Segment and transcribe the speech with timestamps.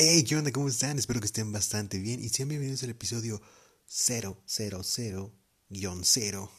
[0.00, 0.52] Hey, ¿qué onda?
[0.52, 0.96] ¿Cómo están?
[0.96, 3.42] Espero que estén bastante bien y sean bienvenidos al episodio
[3.88, 5.32] 000
[5.70, 6.52] guion cero,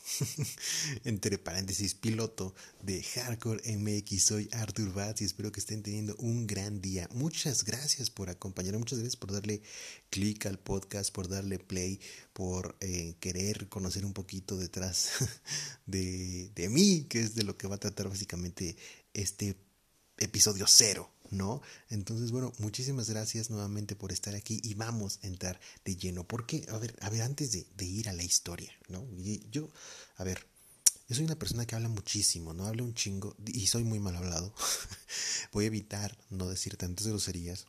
[1.06, 4.22] entre paréntesis, piloto de Hardcore MX.
[4.22, 7.08] Soy Arthur Batz y espero que estén teniendo un gran día.
[7.14, 9.62] Muchas gracias por acompañarme, muchas gracias por darle
[10.10, 12.02] click al podcast, por darle play,
[12.34, 15.12] por eh, querer conocer un poquito detrás
[15.86, 18.76] de, de mí, que es de lo que va a tratar básicamente
[19.14, 19.56] este
[20.18, 21.10] episodio cero.
[21.32, 21.62] ¿No?
[21.90, 26.28] Entonces, bueno, muchísimas gracias nuevamente por estar aquí y vamos a entrar de lleno.
[26.28, 29.06] Porque, a ver, a ver, antes de, ir a la historia, ¿no?
[29.52, 29.70] yo,
[30.18, 30.46] a ver,
[31.08, 32.66] yo soy una persona que habla muchísimo, ¿no?
[32.68, 34.54] Hablo un chingo y soy muy mal hablado.
[35.52, 37.66] Voy a evitar no decir tantas groserías.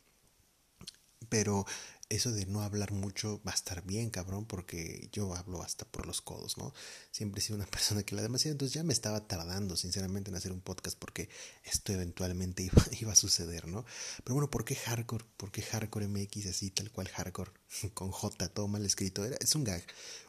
[1.30, 1.64] Pero
[2.10, 6.06] eso de no hablar mucho va a estar bien, cabrón, porque yo hablo hasta por
[6.06, 6.74] los codos, ¿no?
[7.12, 10.36] Siempre he sido una persona que la demasiado, entonces ya me estaba tardando, sinceramente, en
[10.36, 11.28] hacer un podcast porque
[11.64, 13.86] esto eventualmente iba, iba a suceder, ¿no?
[14.24, 15.24] Pero bueno, ¿por qué hardcore?
[15.36, 17.52] ¿Por qué hardcore MX así, tal cual hardcore?
[17.94, 19.24] Con J, todo mal escrito.
[19.24, 19.84] Era, es un gag,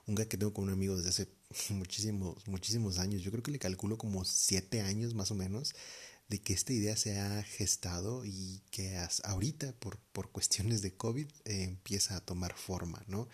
[0.05, 1.27] un gag que tengo con un amigo desde hace
[1.69, 3.23] muchísimos, muchísimos años.
[3.23, 5.73] Yo creo que le calculo como siete años más o menos
[6.31, 11.27] de que esta idea se ha gestado y que ahorita por, por cuestiones de COVID
[11.43, 13.27] eh, empieza a tomar forma, ¿no?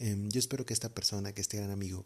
[0.00, 2.04] Em, yo espero que esta persona, que este gran amigo,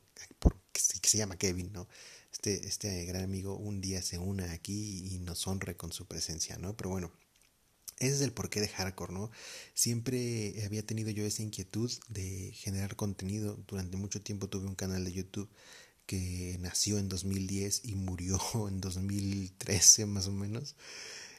[0.72, 1.88] que, se llama Kevin, ¿no?
[2.32, 6.58] Este, este gran amigo un día se una aquí y nos honre con su presencia,
[6.58, 6.76] ¿no?
[6.76, 7.10] Pero bueno,
[7.98, 9.30] ese es el porqué de hardcore, ¿no?
[9.72, 13.56] Siempre había tenido yo esa inquietud de generar contenido.
[13.66, 15.48] Durante mucho tiempo tuve un canal de YouTube
[16.06, 20.76] que nació en 2010 y murió en 2013 más o menos.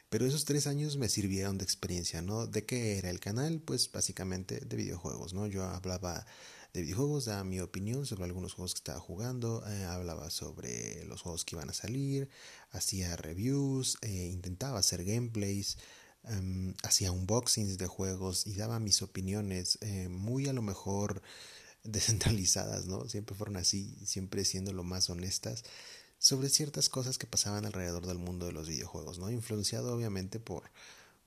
[0.09, 2.47] Pero esos tres años me sirvieron de experiencia, ¿no?
[2.47, 3.59] ¿De qué era el canal?
[3.59, 5.47] Pues básicamente de videojuegos, ¿no?
[5.47, 6.25] Yo hablaba
[6.73, 11.21] de videojuegos, daba mi opinión sobre algunos juegos que estaba jugando, eh, hablaba sobre los
[11.21, 12.29] juegos que iban a salir,
[12.71, 15.77] hacía reviews, eh, intentaba hacer gameplays,
[16.23, 21.21] em, hacía unboxings de juegos y daba mis opiniones, eh, muy a lo mejor
[21.87, 23.07] descentralizadas, ¿no?
[23.07, 25.63] Siempre fueron así, siempre siendo lo más honestas
[26.19, 29.29] sobre ciertas cosas que pasaban alrededor del mundo de los videojuegos, ¿no?
[29.29, 30.63] Influenciado obviamente por,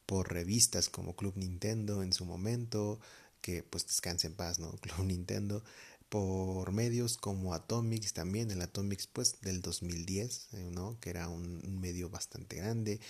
[0.07, 3.01] por revistas como Club Nintendo en su momento,
[3.41, 4.71] que pues descanse en paz, ¿no?
[4.81, 5.63] Club Nintendo,
[6.09, 10.99] por medios como Atomics también, el Atomics pues del 2010, eh, ¿no?
[11.01, 13.01] Que era un, medio bastante grande,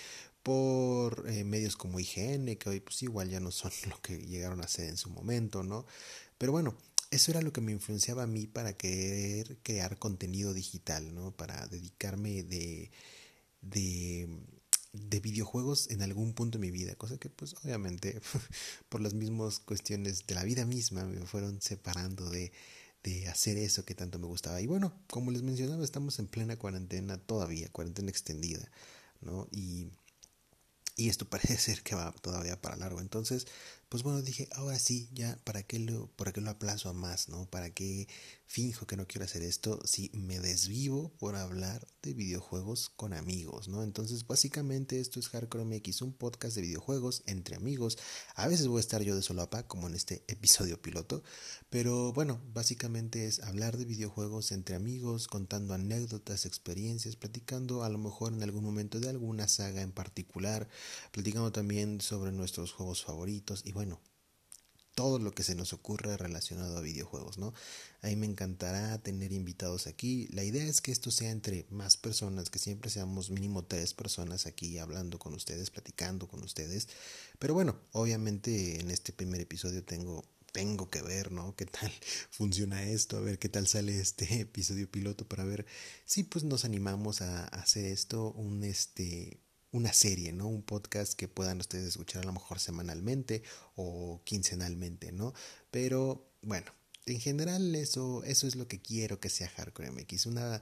[0.42, 4.60] por eh, medios como IGN, que hoy pues igual ya no son lo que llegaron
[4.60, 5.86] a ser en su momento, ¿no?
[6.36, 6.74] Pero bueno,
[7.10, 11.32] eso era lo que me influenciaba a mí para querer crear contenido digital, ¿no?
[11.32, 12.90] Para dedicarme de,
[13.62, 14.28] de,
[14.92, 18.20] de videojuegos en algún punto de mi vida, cosa que pues obviamente
[18.88, 22.52] por las mismas cuestiones de la vida misma me fueron separando de,
[23.02, 24.60] de hacer eso que tanto me gustaba.
[24.60, 28.70] Y bueno, como les mencionaba, estamos en plena cuarentena todavía, cuarentena extendida,
[29.20, 29.48] ¿no?
[29.50, 29.88] Y,
[30.96, 33.00] y esto parece ser que va todavía para largo.
[33.00, 33.46] Entonces,
[33.90, 37.28] pues bueno, dije, ahora sí, ya, ¿para qué lo, para qué lo aplazo a más,
[37.28, 37.46] no?
[37.50, 38.08] ¿Para qué
[38.50, 43.68] finjo que no quiero hacer esto si me desvivo por hablar de videojuegos con amigos,
[43.68, 43.84] ¿no?
[43.84, 47.96] Entonces, básicamente esto es Hardcore MX, un podcast de videojuegos entre amigos.
[48.34, 51.22] A veces voy a estar yo de solapa, como en este episodio piloto,
[51.70, 57.98] pero bueno, básicamente es hablar de videojuegos entre amigos, contando anécdotas, experiencias, platicando a lo
[57.98, 60.68] mejor en algún momento de alguna saga en particular,
[61.12, 64.00] platicando también sobre nuestros juegos favoritos y bueno,
[65.00, 67.54] todo lo que se nos ocurra relacionado a videojuegos, ¿no?
[68.02, 70.28] A mí me encantará tener invitados aquí.
[70.30, 74.44] La idea es que esto sea entre más personas, que siempre seamos mínimo tres personas
[74.44, 76.86] aquí hablando con ustedes, platicando con ustedes.
[77.38, 80.22] Pero bueno, obviamente en este primer episodio tengo
[80.52, 81.56] tengo que ver, ¿no?
[81.56, 81.90] ¿Qué tal
[82.30, 83.16] funciona esto?
[83.16, 85.64] A ver qué tal sale este episodio piloto para ver
[86.04, 89.40] si pues nos animamos a hacer esto un este
[89.72, 90.48] una serie, ¿no?
[90.48, 93.42] Un podcast que puedan ustedes escuchar a lo mejor semanalmente
[93.76, 95.32] o quincenalmente, ¿no?
[95.70, 96.72] Pero bueno,
[97.06, 100.60] en general eso, eso es lo que quiero que sea Hardcore MX, una,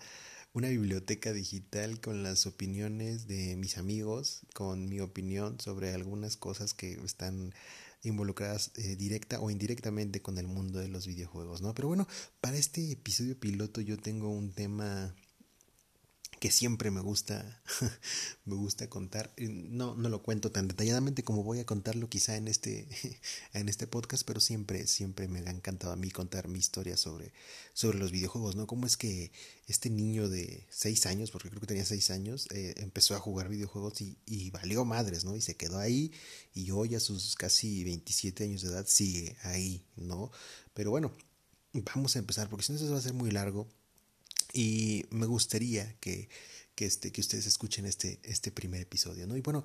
[0.53, 6.75] una biblioteca digital con las opiniones de mis amigos, con mi opinión sobre algunas cosas
[6.75, 7.55] que están
[8.03, 11.75] involucradas eh, directa o indirectamente con el mundo de los videojuegos, ¿no?
[11.75, 12.06] Pero bueno,
[12.41, 15.15] para este episodio piloto yo tengo un tema
[16.38, 17.62] que siempre me gusta,
[18.44, 19.32] me gusta contar.
[19.38, 22.88] No, no lo cuento tan detalladamente como voy a contarlo quizá en este,
[23.52, 27.32] en este podcast, pero siempre, siempre me ha encantado a mí contar mi historia sobre,
[27.73, 28.67] sobre los videojuegos, ¿no?
[28.67, 29.32] Cómo es que
[29.67, 33.49] este niño de seis años, porque creo que tenía seis años, eh, empezó a jugar
[33.49, 35.37] videojuegos y, y, valió madres, ¿no?
[35.37, 36.12] Y se quedó ahí
[36.55, 40.31] y hoy a sus casi 27 años de edad sigue ahí, ¿no?
[40.75, 41.12] Pero bueno,
[41.94, 43.69] vamos a empezar, porque si no, eso va a ser muy largo
[44.53, 46.29] y me gustaría que,
[46.75, 49.37] que, este, que ustedes escuchen este, este primer episodio, ¿no?
[49.37, 49.65] Y bueno,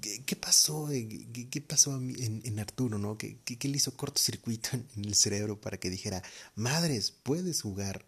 [0.00, 0.88] ¿qué, pasó?
[0.88, 3.18] ¿Qué, pasó en, en, Arturo, no?
[3.18, 6.22] ¿Qué, ¿Qué, le hizo cortocircuito en el cerebro para que dijera,
[6.54, 8.06] madres, puedes jugar,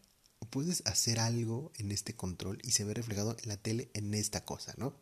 [0.50, 4.44] puedes hacer algo en este control y se ve reflejado en la tele en esta
[4.44, 4.94] cosa, ¿no?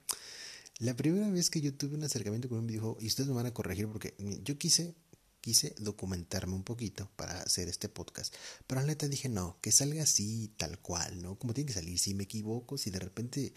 [0.78, 3.46] La primera vez que yo tuve un acercamiento con un videojuego, y ustedes me van
[3.46, 4.96] a corregir porque yo quise,
[5.44, 8.34] quise documentarme un poquito para hacer este podcast,
[8.66, 11.38] pero la neta dije, no, que salga así, tal cual, ¿no?
[11.38, 13.52] Como tiene que salir, si me equivoco, si de repente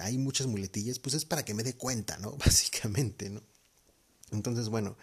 [0.00, 2.32] hay muchas muletillas, pues es para que me dé cuenta, ¿no?
[2.46, 3.42] Básicamente, ¿no?
[4.30, 4.96] Entonces, bueno,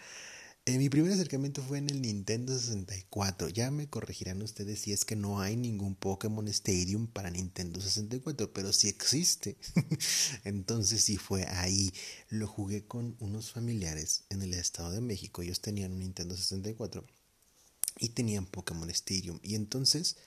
[0.68, 3.50] eh, mi primer acercamiento fue en el Nintendo 64.
[3.50, 8.52] Ya me corregirán ustedes si es que no hay ningún Pokémon Stadium para Nintendo 64,
[8.52, 9.58] pero sí existe.
[10.44, 11.94] Entonces sí fue ahí.
[12.30, 15.44] Lo jugué con unos familiares en el Estado de México.
[15.44, 17.06] Ellos tenían un Nintendo 64
[18.00, 19.40] y tenían Pokémon Stadium.
[19.44, 20.18] Y entonces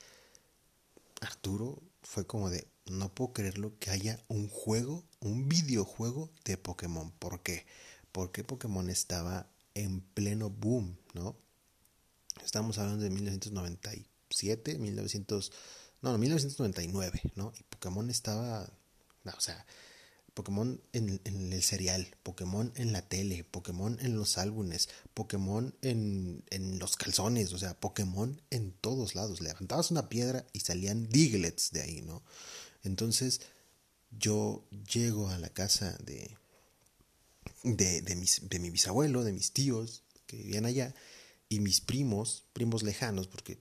[1.21, 7.11] Arturo fue como de, no puedo creerlo que haya un juego, un videojuego de Pokémon.
[7.19, 7.67] ¿Por qué?
[8.13, 11.37] Porque Pokémon estaba en pleno boom, ¿no?
[12.45, 15.53] Estamos hablando de 1997, 1900,
[16.03, 17.53] no, no 1999, ¿no?
[17.59, 18.71] Y Pokémon estaba,
[19.25, 19.67] o sea,
[20.35, 26.79] Pokémon en, el serial, Pokémon en la tele, Pokémon en los álbumes, Pokémon en, en,
[26.79, 29.41] los calzones, o sea, Pokémon en todos lados.
[29.41, 32.23] Levantabas una piedra y salían Diglets de ahí, ¿no?
[32.85, 33.41] Entonces,
[34.11, 36.37] yo llego a la casa de,
[37.63, 40.95] de, de, mis, de mi bisabuelo, de mis tíos que vivían allá,
[41.49, 43.59] y mis primos, primos lejanos, porque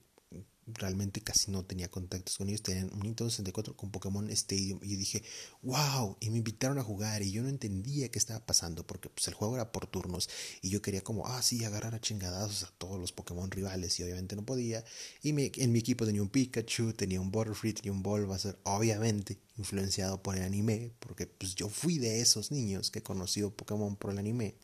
[0.74, 4.96] realmente casi no tenía contactos con ellos, tenían un Nintendo 64 con Pokémon Stadium y
[4.96, 5.22] dije,
[5.62, 9.28] wow, y me invitaron a jugar y yo no entendía qué estaba pasando porque pues
[9.28, 10.28] el juego era por turnos
[10.62, 14.02] y yo quería como, ah, sí, agarrar a chingadazos a todos los Pokémon rivales y
[14.02, 14.84] obviamente no podía
[15.22, 20.22] y en mi equipo tenía un Pikachu, tenía un Butterfree, tenía un Bulbasaur, obviamente influenciado
[20.22, 24.18] por el anime porque pues yo fui de esos niños que conoció Pokémon por el
[24.18, 24.54] anime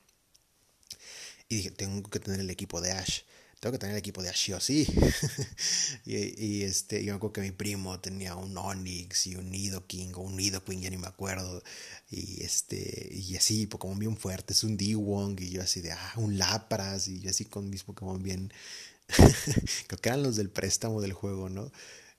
[1.49, 3.23] y dije, tengo que tener el equipo de Ash
[3.64, 4.87] tengo que tener el equipo de Ashio, sí.
[6.05, 10.19] y, este, yo me acuerdo que mi primo tenía un Onix y un Nidoking o
[10.19, 11.62] un Nidoqueen, ya ni me acuerdo.
[12.11, 16.37] Y este, y así, Pokémon bien fuertes, un D-Wong, y yo así de, ah, un
[16.37, 18.52] Lapras, y yo así con mis Pokémon bien.
[19.87, 21.72] Creo que eran los del préstamo del juego, ¿no?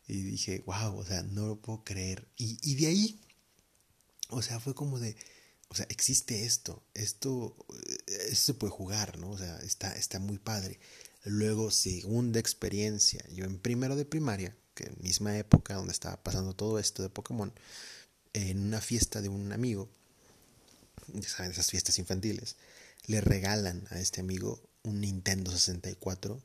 [0.07, 2.27] Y dije, wow, o sea, no lo puedo creer.
[2.37, 3.21] Y, y de ahí,
[4.29, 5.15] o sea, fue como de,
[5.67, 7.55] o sea, existe esto, esto,
[8.07, 9.29] esto se puede jugar, ¿no?
[9.29, 10.79] O sea, está, está muy padre.
[11.25, 16.79] Luego, segunda experiencia, yo en primero de primaria, que misma época donde estaba pasando todo
[16.79, 17.53] esto de Pokémon,
[18.33, 19.89] en una fiesta de un amigo,
[21.13, 22.55] ya saben, esas fiestas infantiles,
[23.07, 26.41] le regalan a este amigo un Nintendo 64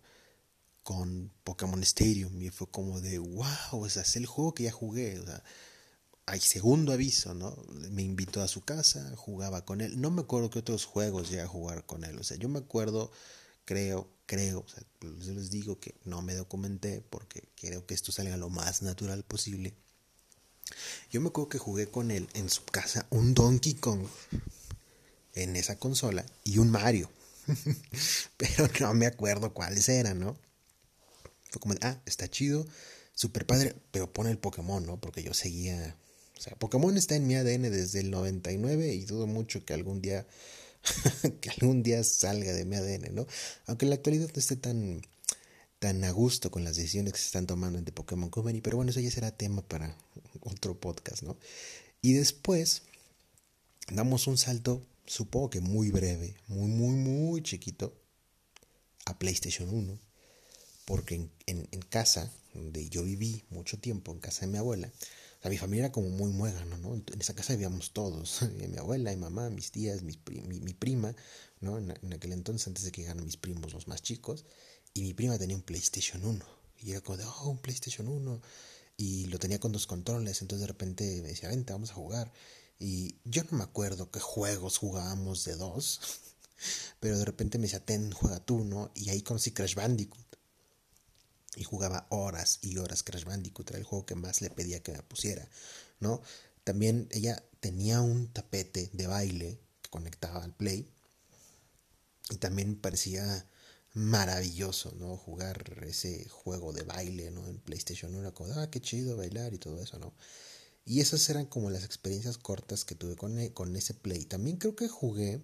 [0.82, 2.40] con Pokémon Stadium.
[2.40, 5.42] Y fue como de wow, o sea, es el juego que ya jugué, o sea,
[6.26, 7.56] hay segundo aviso, ¿no?
[7.90, 11.42] Me invitó a su casa, jugaba con él, no me acuerdo qué otros juegos llegué
[11.42, 13.10] a jugar con él, o sea, yo me acuerdo,
[13.70, 14.82] creo, creo, o sea,
[15.32, 19.74] les digo que no me documenté porque creo que esto salga lo más natural posible.
[21.08, 24.08] Yo me acuerdo que jugué con él en su casa un Donkey Kong
[25.34, 27.12] en esa consola y un Mario.
[28.36, 30.36] Pero no me acuerdo cuáles eran, ¿no?
[31.52, 32.66] Fue como, ah, está chido,
[33.14, 35.00] super padre, pero pone el Pokémon, ¿no?
[35.00, 35.96] Porque yo seguía.
[36.36, 40.02] O sea, Pokémon está en mi ADN desde el 99 y dudo mucho que algún
[40.02, 40.26] día
[41.40, 43.26] que algún día salga de mi ADN, ¿no?
[43.66, 45.02] Aunque en la actualidad no esté tan,
[45.78, 48.76] tan a gusto con las decisiones que se están tomando en The Pokémon Company, pero
[48.76, 49.96] bueno, eso ya será tema para
[50.40, 51.36] otro podcast, ¿no?
[52.02, 52.82] Y después
[53.90, 57.94] damos un salto, supongo que muy breve, muy, muy, muy chiquito,
[59.06, 59.98] a PlayStation 1,
[60.84, 64.90] porque en casa, donde yo viví mucho tiempo, en casa de mi abuela,
[65.40, 66.94] o sea, mi familia era como muy muégano, ¿no?
[66.94, 70.12] En esa casa vivíamos todos, mi abuela, mi mamá, mis tías, mi,
[70.74, 71.16] prima,
[71.60, 71.78] ¿no?
[71.78, 74.44] En, aquel entonces, antes de que llegaran mis primos, los más chicos,
[74.92, 76.44] y mi prima tenía un PlayStation 1,
[76.82, 78.42] y era como de, oh, un PlayStation 1,
[78.98, 82.30] y lo tenía con dos controles, entonces de repente me decía, vente, vamos a jugar,
[82.78, 86.00] y yo no me acuerdo qué juegos jugábamos de dos,
[87.00, 88.90] pero de repente me decía, ten, juega tú, ¿no?
[88.94, 90.29] Y ahí conocí Crash Bandicoot
[91.56, 94.92] y jugaba horas y horas Crash Bandicoot, era el juego que más le pedía que
[94.92, 95.48] me pusiera,
[95.98, 96.22] ¿no?
[96.64, 100.88] También ella tenía un tapete de baile que conectaba al Play
[102.30, 103.46] y también parecía
[103.92, 105.16] maravilloso, ¿no?
[105.16, 107.46] Jugar ese juego de baile, ¿no?
[107.48, 110.14] En PlayStation 1, como, ah, qué chido bailar y todo eso, ¿no?
[110.84, 114.24] Y esas eran como las experiencias cortas que tuve con, e, con ese Play.
[114.24, 115.42] También creo que jugué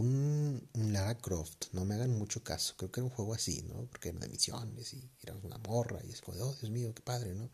[0.00, 3.86] un, Lara Croft, no me hagan mucho caso, creo que era un juego así, ¿no?
[3.90, 7.02] Porque era de misiones y era una morra y es como, oh Dios mío, qué
[7.02, 7.50] padre, ¿no?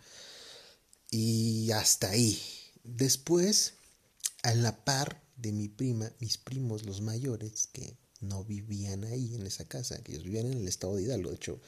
[1.11, 2.41] Y hasta ahí.
[2.85, 3.75] Después,
[4.43, 9.47] a la par de mi prima, mis primos, los mayores, que no vivían ahí en
[9.47, 11.31] esa casa, que ellos vivían en el estado de Hidalgo.
[11.31, 11.61] De hecho,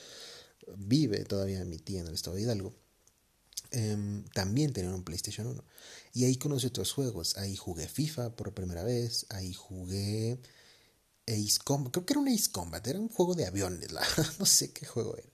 [0.77, 2.75] vive todavía mi tía en el estado de Hidalgo.
[3.71, 5.65] Em, también tenían un PlayStation 1.
[6.13, 7.37] Y ahí conocí otros juegos.
[7.39, 9.27] Ahí jugué FIFA por primera vez.
[9.31, 10.39] Ahí jugué
[11.27, 11.93] Ace Combat.
[11.93, 12.87] Creo que era un Ace Combat.
[12.87, 13.91] Era un juego de aviones.
[14.39, 15.33] no sé qué juego era.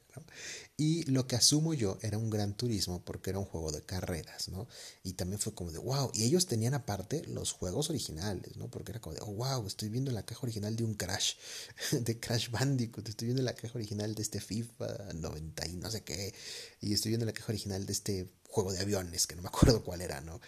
[0.76, 4.48] Y lo que asumo yo era un gran turismo porque era un juego de carreras,
[4.48, 4.68] ¿no?
[5.02, 8.70] Y también fue como de, wow, y ellos tenían aparte los juegos originales, ¿no?
[8.70, 11.34] Porque era como de, oh, wow, estoy viendo la caja original de un Crash,
[11.92, 16.04] de Crash Bandicoot, estoy viendo la caja original de este FIFA 90 y no sé
[16.04, 16.32] qué,
[16.80, 19.82] y estoy viendo la caja original de este juego de aviones, que no me acuerdo
[19.82, 20.40] cuál era, ¿no?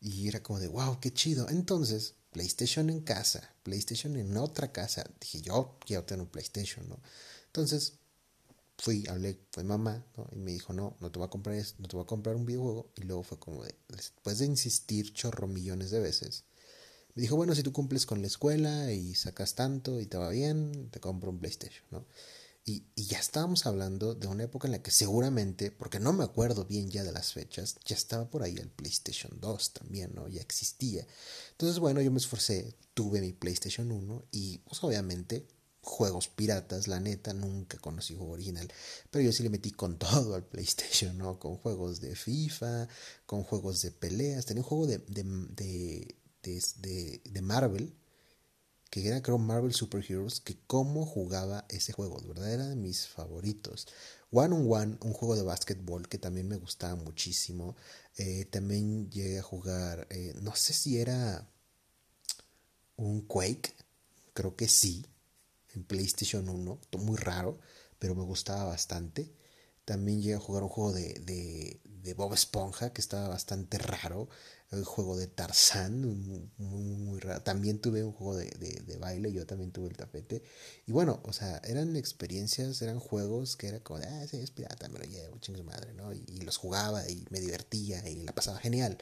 [0.00, 1.48] Y era como de, wow, qué chido.
[1.48, 5.04] Entonces, PlayStation en casa, PlayStation en otra casa.
[5.20, 7.00] Dije, yo quiero tener un PlayStation, ¿no?
[7.46, 7.94] Entonces,
[8.78, 10.28] fui, hablé con mamá, ¿no?
[10.32, 12.36] Y me dijo, no, no te voy a comprar eso, no te voy a comprar
[12.36, 12.92] un videojuego.
[12.96, 16.44] Y luego fue como de, después de insistir chorro millones de veces,
[17.14, 20.30] me dijo, bueno, si tú cumples con la escuela y sacas tanto y te va
[20.30, 22.06] bien, te compro un PlayStation, ¿no?
[22.68, 26.22] Y, y, ya estábamos hablando de una época en la que seguramente, porque no me
[26.22, 30.28] acuerdo bien ya de las fechas, ya estaba por ahí el PlayStation 2 también, ¿no?
[30.28, 31.06] Ya existía.
[31.52, 35.46] Entonces, bueno, yo me esforcé, tuve mi PlayStation 1 y pues obviamente
[35.80, 38.70] juegos piratas, la neta, nunca conocí juego original,
[39.10, 41.38] pero yo sí le metí con todo al PlayStation, ¿no?
[41.38, 42.88] Con juegos de FIFA,
[43.26, 47.94] con juegos de peleas, tenía un juego de, de, de, de, Marvel,
[48.90, 52.76] que era creo Marvel Super Heroes, que cómo jugaba ese juego, de verdad era de
[52.76, 53.86] mis favoritos.
[54.30, 57.76] One on One, un juego de básquetbol que también me gustaba muchísimo.
[58.16, 61.48] Eh, también llegué a jugar, eh, no sé si era
[62.96, 63.74] un Quake,
[64.34, 65.06] creo que sí,
[65.74, 67.58] en PlayStation 1, muy raro,
[67.98, 69.32] pero me gustaba bastante.
[69.84, 74.28] También llegué a jugar un juego de, de, de Bob Esponja que estaba bastante raro.
[74.70, 77.42] El juego de Tarzán, muy, muy, raro.
[77.42, 80.42] También tuve un juego de, de, baile, yo también tuve el tapete.
[80.86, 84.88] Y bueno, o sea, eran experiencias, eran juegos que era como, ah, sí, es pirata,
[84.88, 86.12] me lo llevo, chingue madre, ¿no?
[86.12, 88.98] Y, y, los jugaba y me divertía y la pasaba genial,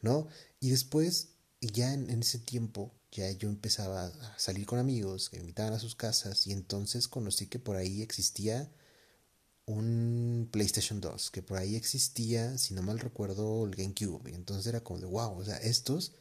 [0.00, 0.28] ¿no?
[0.60, 5.38] Y después, ya en, en ese tiempo, ya yo empezaba a salir con amigos que
[5.38, 8.70] me invitaban a sus casas y entonces conocí que por ahí existía
[9.70, 14.30] un PlayStation 2, que por ahí existía, si no mal recuerdo, el GameCube.
[14.30, 16.12] Y entonces era como de, wow, o sea, estos,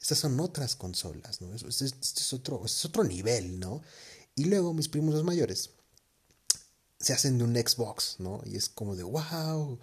[0.00, 1.54] estas son otras consolas, ¿no?
[1.54, 3.82] Este, es, otro, este es otro nivel, ¿no?
[4.34, 5.70] Y luego mis primos los mayores
[7.00, 8.42] se hacen de un Xbox, ¿no?
[8.44, 9.78] Y es como de, wow.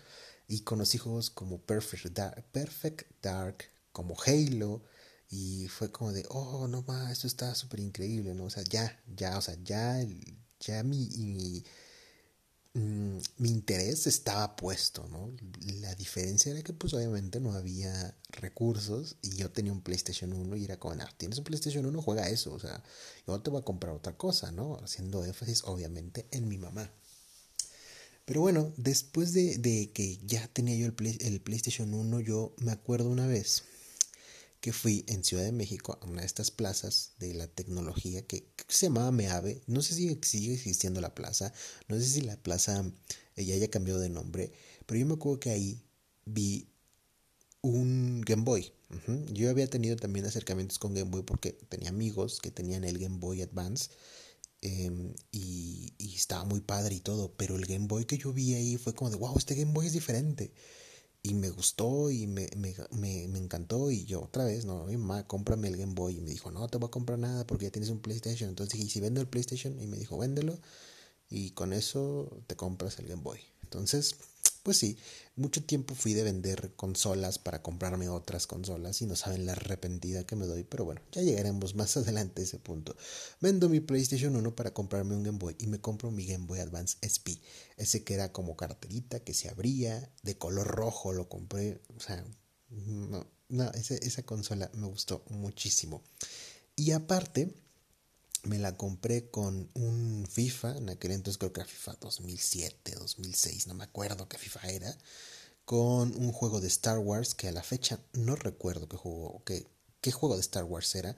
[0.47, 2.19] Y conocí juegos como Perfect
[2.51, 4.81] Perfect Dark como Halo,
[5.31, 8.45] y fue como de, oh, no más, esto está súper increíble, ¿no?
[8.45, 10.05] O sea, ya, ya, o sea, ya,
[10.59, 11.63] ya mi,
[12.73, 15.31] mm, mi, interés estaba puesto, ¿no?
[15.81, 20.55] La diferencia era que pues obviamente no había recursos y yo tenía un PlayStation 1
[20.57, 22.83] y era como, no, tienes un PlayStation 1, juega eso, o sea,
[23.27, 24.77] yo te voy a comprar otra cosa, ¿no?
[24.83, 26.91] Haciendo énfasis obviamente en mi mamá.
[28.25, 32.71] Pero bueno, después de, de que ya tenía yo el, el PlayStation 1, yo me
[32.71, 33.63] acuerdo una vez
[34.61, 38.47] que fui en Ciudad de México a una de estas plazas de la tecnología que,
[38.67, 39.63] se llamaba Meave.
[39.65, 41.51] No sé si sigue existiendo la plaza,
[41.87, 42.85] no sé si la plaza
[43.35, 44.53] eh, ya haya cambiado de nombre,
[44.85, 45.83] pero yo me acuerdo que ahí
[46.25, 46.69] vi
[47.61, 48.71] un Game Boy.
[49.31, 53.17] Yo había tenido también acercamientos con Game Boy porque tenía amigos que tenían el Game
[53.17, 53.89] Boy Advance
[54.61, 58.53] em, y, y, estaba muy padre y todo, pero el Game Boy que yo vi
[58.53, 60.53] ahí fue como de, wow, este Game Boy es diferente
[61.23, 64.97] y me gustó y me, me, me, me, encantó y yo otra vez, no, mi
[64.97, 67.65] mamá, cómprame el Game Boy y me dijo, no te voy a comprar nada porque
[67.65, 68.49] ya tienes un PlayStation.
[68.49, 69.79] Entonces dije, ¿y si vendo el PlayStation?
[69.79, 70.59] Y me dijo, véndelo
[71.29, 73.39] y con eso te compras el Game Boy.
[73.63, 74.17] Entonces,
[74.63, 74.97] pues sí,
[75.35, 80.25] mucho tiempo fui de vender consolas para comprarme otras consolas y no saben la arrepentida
[80.25, 82.95] que me doy, pero bueno, ya llegaremos más adelante a ese punto.
[83.39, 86.59] Vendo mi PlayStation 1 para comprarme un Game Boy y me compro mi Game Boy
[86.59, 87.41] Advance SP,
[87.77, 92.23] ese que era como carterita, que se abría, de color rojo, lo compré, o sea,
[92.69, 96.03] no, no esa consola me gustó muchísimo.
[96.75, 97.53] Y aparte,
[98.43, 103.67] me la compré con un FIFA, en aquel entonces creo que era FIFA 2007, 2006,
[103.67, 104.97] no me acuerdo qué FIFA era,
[105.65, 109.67] con un juego de Star Wars que a la fecha no recuerdo qué juego, qué,
[110.01, 111.15] qué juego de Star Wars era.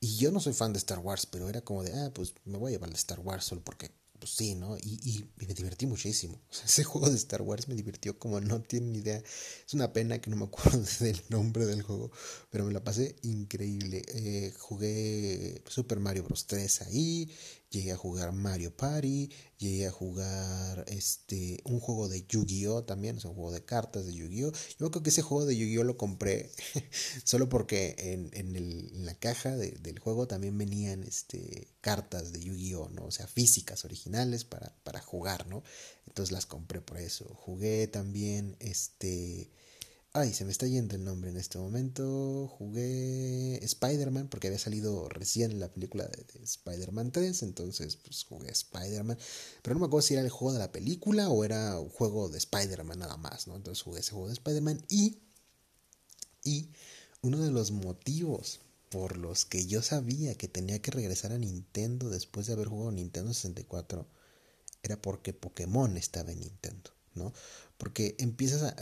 [0.00, 2.58] Y yo no soy fan de Star Wars, pero era como de, ah, pues me
[2.58, 4.76] voy a llevar de Star Wars solo porque pues sí, ¿no?
[4.78, 6.40] Y, y, me divertí muchísimo.
[6.64, 9.20] ese juego de Star Wars me divirtió como no tienen idea.
[9.66, 12.12] Es una pena que no me acuerdo del nombre del juego,
[12.48, 14.02] pero me la pasé increíble.
[14.14, 16.46] Eh, jugué Super Mario Bros.
[16.46, 17.28] 3 ahí
[17.72, 23.24] llegué a jugar Mario Party, llegué a jugar este un juego de Yu-Gi-Oh también, es
[23.24, 24.52] un juego de cartas de Yu-Gi-Oh.
[24.78, 26.50] Yo creo que ese juego de Yu-Gi-Oh lo compré
[27.24, 33.06] solo porque en, en, la caja del juego también venían este, cartas de Yu-Gi-Oh, ¿no?
[33.06, 35.64] O sea, físicas originales para, para jugar, ¿no?
[36.06, 37.24] Entonces las compré por eso.
[37.34, 39.50] Jugué también este
[40.14, 42.46] Ay, se me está yendo el nombre en este momento.
[42.58, 47.42] Jugué Spider-Man porque había salido recién la película de, Spider-Man 3.
[47.42, 49.16] Entonces, pues jugué Spider-Man.
[49.62, 52.28] Pero no me acuerdo si era el juego de la película o era un juego
[52.28, 53.56] de Spider-Man nada más, ¿no?
[53.56, 54.84] Entonces jugué ese juego de Spider-Man.
[54.90, 55.18] Y,
[56.44, 56.68] y
[57.22, 62.10] uno de los motivos por los que yo sabía que tenía que regresar a Nintendo
[62.10, 64.06] después de haber jugado Nintendo 64
[64.82, 67.32] era porque Pokémon estaba en Nintendo, ¿no?
[67.78, 68.76] Porque empiezas a,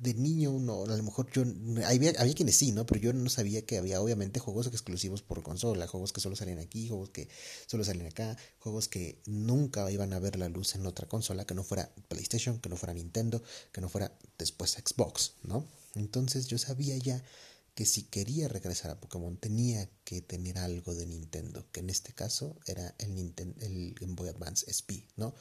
[0.00, 1.44] de niño uno, a lo mejor yo,
[1.86, 2.86] había, había quienes sí, ¿no?
[2.86, 6.58] Pero yo no sabía que había obviamente juegos exclusivos por consola, juegos que solo salían
[6.58, 7.28] aquí, juegos que
[7.66, 11.54] solo salían acá, juegos que nunca iban a ver la luz en otra consola, que
[11.54, 13.42] no fuera PlayStation, que no fuera Nintendo,
[13.72, 15.66] que no fuera después Xbox, ¿no?
[15.94, 17.22] Entonces yo sabía ya
[17.74, 22.14] que si quería regresar a Pokémon tenía que tener algo de Nintendo, que en este
[22.14, 25.34] caso era el, Nintendo, el Game Boy Advance SP, ¿no?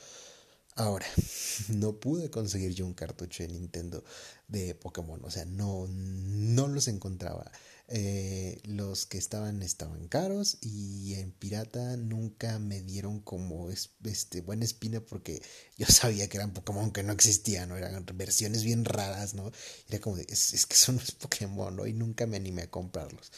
[0.75, 1.05] Ahora,
[1.69, 4.03] no pude conseguir yo un cartucho de Nintendo
[4.47, 7.51] de Pokémon, o sea, no, no los encontraba.
[7.91, 14.63] Eh, los que estaban estaban caros y en pirata nunca me dieron como este buena
[14.63, 15.41] espina porque
[15.77, 17.77] yo sabía que eran Pokémon que no existían, ¿no?
[17.77, 19.51] Eran versiones bien raras, ¿no?
[19.87, 21.87] Era como de, es, que son los Pokémon, ¿no?
[21.87, 23.31] Y nunca me animé a comprarlos.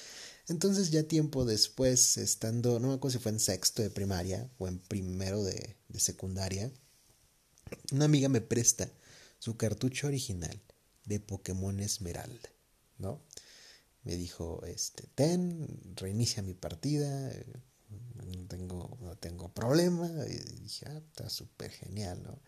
[0.50, 4.68] Entonces ya tiempo después, estando, no me acuerdo si fue en sexto de primaria o
[4.68, 6.72] en primero de, de secundaria,
[7.92, 8.90] una amiga me presta
[9.40, 10.62] su cartucho original
[11.06, 12.50] de Pokémon Esmeralda,
[12.98, 13.22] ¿no?
[14.04, 17.32] Me dijo, este, ten, reinicia mi partida,
[17.90, 20.10] no tengo, no tengo problema.
[20.28, 22.40] Y dije, ah, está súper genial, ¿no?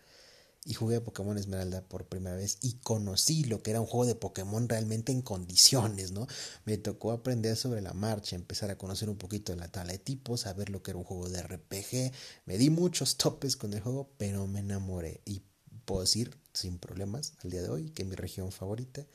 [0.64, 4.06] Y jugué a Pokémon Esmeralda por primera vez y conocí lo que era un juego
[4.06, 6.26] de Pokémon realmente en condiciones, ¿no?
[6.64, 10.40] Me tocó aprender sobre la marcha, empezar a conocer un poquito la tabla de tipos,
[10.40, 12.12] saber lo que era un juego de RPG.
[12.46, 15.42] Me di muchos topes con el juego, pero me enamoré y
[15.84, 19.06] puedo decir sin problemas al día de hoy que mi región favorita,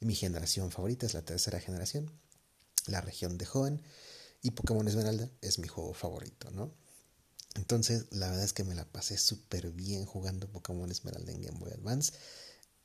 [0.00, 2.10] mi generación favorita es la tercera generación,
[2.86, 3.82] la región de joven
[4.42, 6.72] y Pokémon Esmeralda es mi juego favorito, ¿no?
[7.58, 11.58] Entonces, la verdad es que me la pasé súper bien jugando Pokémon Esmeralda en Game
[11.58, 12.12] Boy Advance.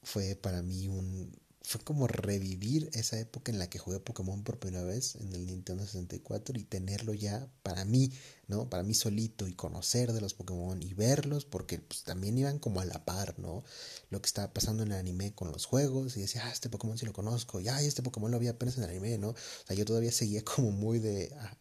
[0.01, 1.31] Fue para mí un.
[1.61, 5.45] Fue como revivir esa época en la que jugué Pokémon por primera vez en el
[5.45, 8.11] Nintendo 64 y tenerlo ya para mí,
[8.47, 8.69] ¿no?
[8.69, 12.81] Para mí solito y conocer de los Pokémon y verlos, porque pues, también iban como
[12.81, 13.63] a la par, ¿no?
[14.09, 16.97] Lo que estaba pasando en el anime con los juegos y decía, ah, este Pokémon
[16.97, 19.29] sí lo conozco, ya, este Pokémon lo había apenas en el anime, ¿no?
[19.29, 19.35] O
[19.67, 21.57] sea, yo todavía seguía como muy de, ah,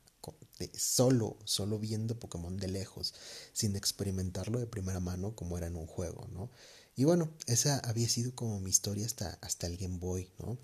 [0.77, 3.15] solo, solo viendo Pokémon de lejos,
[3.53, 6.51] sin experimentarlo de primera mano como era en un juego, ¿no?
[6.95, 10.59] Y bueno, esa había sido como mi historia hasta, hasta el Game Boy, ¿no?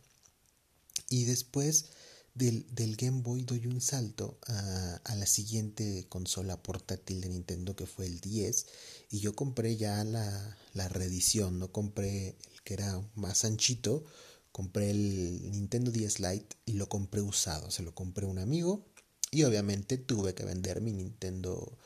[1.08, 1.86] Y después
[2.34, 7.74] del, del Game Boy doy un salto a, a, la siguiente consola portátil de Nintendo
[7.74, 8.66] que fue el 10
[9.10, 14.04] y yo compré ya la, la reedición, no compré el que era más anchito,
[14.52, 18.84] compré el Nintendo 10 Lite y lo compré usado, se lo compré a un amigo
[19.30, 21.78] y obviamente tuve que vender mi Nintendo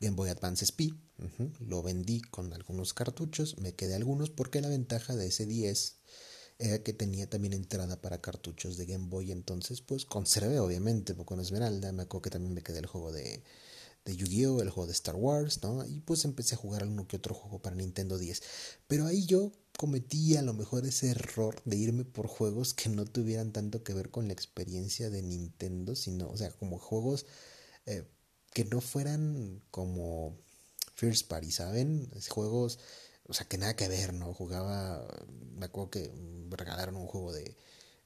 [0.00, 0.92] Game Boy Advance SP.
[1.60, 5.96] Lo vendí con algunos cartuchos, me quedé algunos porque la ventaja de ese 10
[6.58, 9.32] era que tenía también entrada para cartuchos de Game Boy.
[9.32, 11.92] Entonces, pues conservé obviamente con Esmeralda.
[11.92, 13.42] Me acuerdo que también me quedé el juego de,
[14.04, 15.86] de Yu-Gi-Oh!, el juego de Star Wars, ¿no?
[15.86, 18.42] Y pues empecé a jugar uno que otro juego para Nintendo 10.
[18.86, 23.04] Pero ahí yo cometí a lo mejor ese error de irme por juegos que no
[23.04, 27.26] tuvieran tanto que ver con la experiencia de Nintendo, sino, o sea, como juegos
[27.86, 28.04] eh,
[28.52, 30.38] que no fueran como
[30.94, 32.10] First Party, ¿saben?
[32.28, 32.78] Juegos,
[33.24, 34.32] o sea, que nada que ver, ¿no?
[34.34, 35.06] Jugaba,
[35.56, 37.56] me acuerdo que me regalaron un juego de,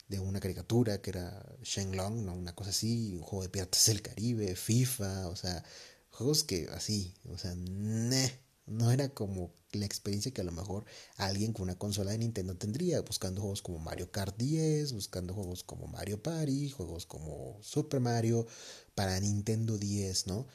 [0.08, 2.34] de una caricatura que era Shenlong, ¿no?
[2.34, 5.64] Una cosa así, un juego de Piratas del Caribe, FIFA, o sea,
[6.10, 10.84] juegos que así, o sea, no era como la experiencia que a lo mejor
[11.16, 15.64] alguien con una consola de Nintendo tendría, buscando juegos como Mario Kart 10, buscando juegos
[15.64, 18.46] como Mario Party, juegos como Super Mario
[18.94, 20.46] para Nintendo 10, ¿no?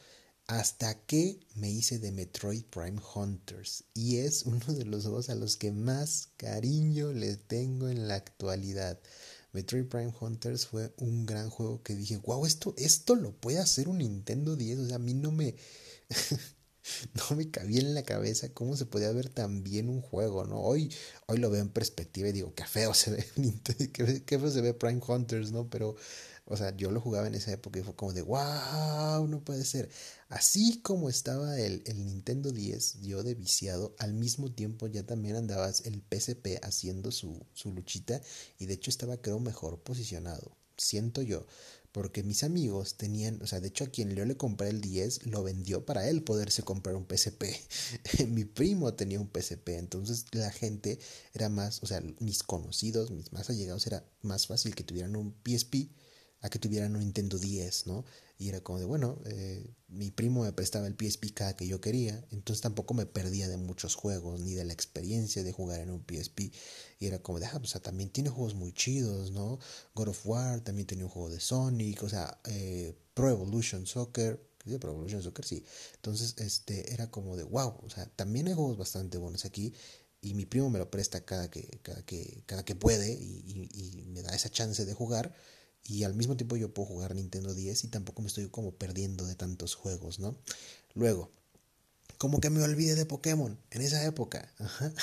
[0.48, 5.36] Hasta que me hice de Metroid Prime Hunters y es uno de los juegos a
[5.36, 9.00] los que más cariño le tengo en la actualidad.
[9.54, 13.88] Metroid Prime Hunters fue un gran juego que dije, wow, esto, esto lo puede hacer
[13.88, 15.56] un Nintendo 10, o sea, a mí no me...
[17.14, 20.62] no me cabía en la cabeza cómo se podía ver tan bien un juego, ¿no?
[20.62, 20.94] Hoy,
[21.28, 23.26] hoy lo veo en perspectiva y digo, qué feo se ve,
[24.26, 25.70] qué, feo se ve Prime Hunters, ¿no?
[25.70, 25.96] Pero
[26.48, 29.66] o sea, yo lo jugaba en esa época y fue como de, wow, no puede
[29.66, 29.90] ser.
[30.30, 35.36] Así como estaba el, el Nintendo 10, yo de viciado, al mismo tiempo ya también
[35.38, 38.22] andabas el PSP haciendo su, su luchita
[38.60, 41.48] y de hecho estaba creo mejor posicionado, siento yo
[41.96, 45.28] porque mis amigos tenían, o sea, de hecho a quien yo le compré el 10
[45.28, 47.46] lo vendió para él poderse comprar un PSP.
[48.28, 51.00] Mi primo tenía un PSP, entonces la gente
[51.34, 55.34] era más, o sea, mis conocidos, mis más allegados, era más fácil que tuvieran un
[55.42, 55.90] PSP
[56.42, 58.04] a que tuvieran un Nintendo 10, ¿no?
[58.38, 61.80] Y era como de, bueno, eh, mi primo me prestaba el PSP cada que yo
[61.80, 65.90] quería, entonces tampoco me perdía de muchos juegos, ni de la experiencia de jugar en
[65.90, 66.52] un PSP.
[67.00, 69.60] Y era como de, ah, pues, o sea, también tiene juegos muy chidos, ¿no?
[69.94, 74.42] God of War también tenía un juego de Sonic, o sea, eh, Pro Evolution Soccer,
[74.80, 75.64] Pro Evolution Soccer, sí.
[75.96, 79.74] Entonces, este, era como de, wow, o sea, también hay juegos bastante buenos aquí
[80.26, 84.06] y mi primo me lo presta cada que, cada que, cada que puede y, y,
[84.08, 85.36] me da esa chance de jugar
[85.88, 89.26] y al mismo tiempo yo puedo jugar Nintendo 10 y tampoco me estoy como perdiendo
[89.26, 90.38] de tantos juegos, ¿no?
[90.94, 91.32] Luego,
[92.18, 94.94] como que me olvidé de Pokémon en esa época, Ajá.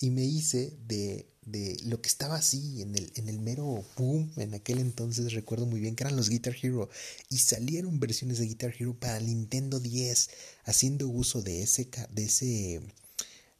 [0.00, 4.30] y me hice de, de, lo que estaba así en el, en el mero boom
[4.36, 6.88] en aquel entonces, recuerdo muy bien que eran los Guitar Hero,
[7.28, 10.30] y salieron versiones de Guitar Hero para Nintendo 10,
[10.64, 12.82] haciendo uso de ese, de ese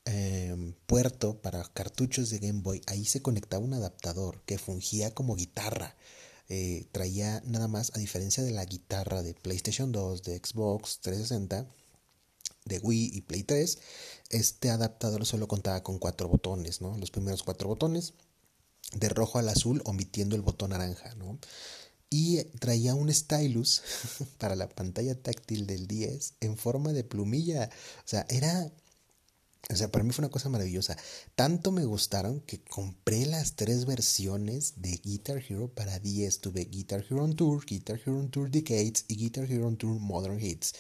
[0.05, 5.37] em, puerto para cartuchos de Game Boy, ahí se conectaba un adaptador que fungía como
[5.37, 5.97] guitarra.
[6.53, 11.65] Eh, traía nada más, a diferencia de la guitarra de PlayStation 2, de Xbox 360,
[12.65, 13.79] de Wii y Play 3,
[14.31, 16.99] este adaptador solo contaba con cuatro botones, ¿no?
[16.99, 18.15] Los primeros cuatro botones,
[18.93, 21.39] de rojo al azul, omitiendo el botón naranja, ¿no?
[22.11, 23.83] Y traía un stylus
[24.39, 27.71] para la pantalla táctil del 10 en forma de plumilla.
[27.99, 28.73] O sea, era
[29.69, 30.97] o sea, para mí fue una cosa maravillosa.
[31.35, 36.41] Tanto me gustaron que compré las tres versiones de Guitar Hero para 10.
[36.41, 40.01] Tuve Guitar Hero on Tour, Guitar Hero on Tour Decades y Guitar Hero on Tour
[40.01, 40.73] Modern Hits.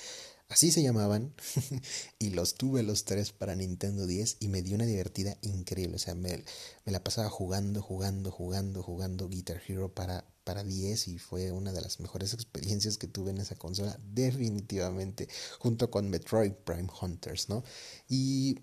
[0.50, 1.32] Así se llamaban.
[2.18, 5.94] y los tuve los tres para Nintendo 10 y me dio una divertida increíble.
[5.94, 6.42] O sea, me,
[6.84, 11.72] me la pasaba jugando, jugando, jugando, jugando Guitar Hero para, para 10 y fue una
[11.72, 13.96] de las mejores experiencias que tuve en esa consola.
[14.02, 15.28] Definitivamente.
[15.60, 17.62] Junto con Metroid Prime Hunters, ¿no?
[18.08, 18.58] Y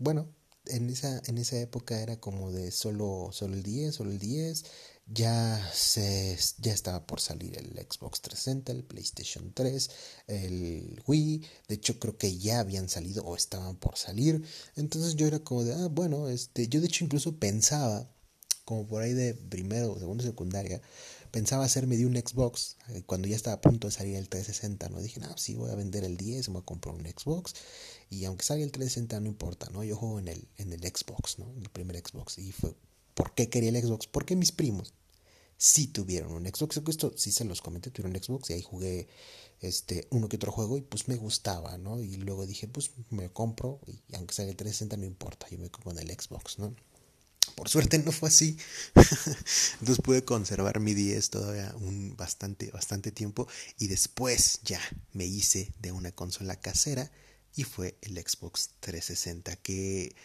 [0.00, 0.26] bueno,
[0.66, 4.64] en esa, en esa época era como de solo, solo el 10, solo el 10.
[5.12, 9.90] Ya, se, ya estaba por salir el Xbox 360, el PlayStation 3,
[10.28, 11.44] el Wii.
[11.68, 14.44] De hecho, creo que ya habían salido o estaban por salir.
[14.76, 18.08] Entonces yo era como de, ah, bueno, este, yo de hecho incluso pensaba,
[18.64, 20.80] como por ahí de primero, segundo, secundaria,
[21.30, 24.88] pensaba hacerme de un Xbox eh, cuando ya estaba a punto de salir el 360,
[24.88, 25.00] ¿no?
[25.00, 27.54] Dije, no, sí, voy a vender el 10, voy a comprar un Xbox
[28.10, 29.84] y aunque salga el 360 no importa, ¿no?
[29.84, 31.52] Yo juego en el, en el Xbox, ¿no?
[31.56, 32.38] El primer Xbox.
[32.38, 32.74] Y fue,
[33.14, 34.06] ¿por qué quería el Xbox?
[34.06, 34.92] Porque mis primos
[35.56, 36.80] sí tuvieron un Xbox.
[36.88, 39.08] Esto sí se los comenté, tuvieron un Xbox y ahí jugué
[39.60, 42.00] este, uno que otro juego y pues me gustaba, ¿no?
[42.00, 45.70] Y luego dije, pues me compro y aunque salga el 360 no importa, yo me
[45.70, 46.74] compro con el Xbox, ¿no?
[47.60, 48.56] Por suerte no fue así.
[49.80, 53.46] Entonces pude conservar mi 10 todavía un bastante, bastante tiempo.
[53.78, 54.80] Y después ya
[55.12, 57.12] me hice de una consola casera
[57.54, 60.16] y fue el Xbox 360 que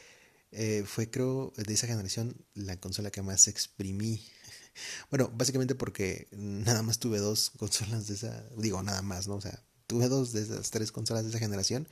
[0.53, 4.25] eh, fue creo de esa generación la consola que más exprimí
[5.09, 9.41] bueno básicamente porque nada más tuve dos consolas de esa digo nada más no o
[9.41, 11.89] sea tuve dos de esas tres consolas de esa generación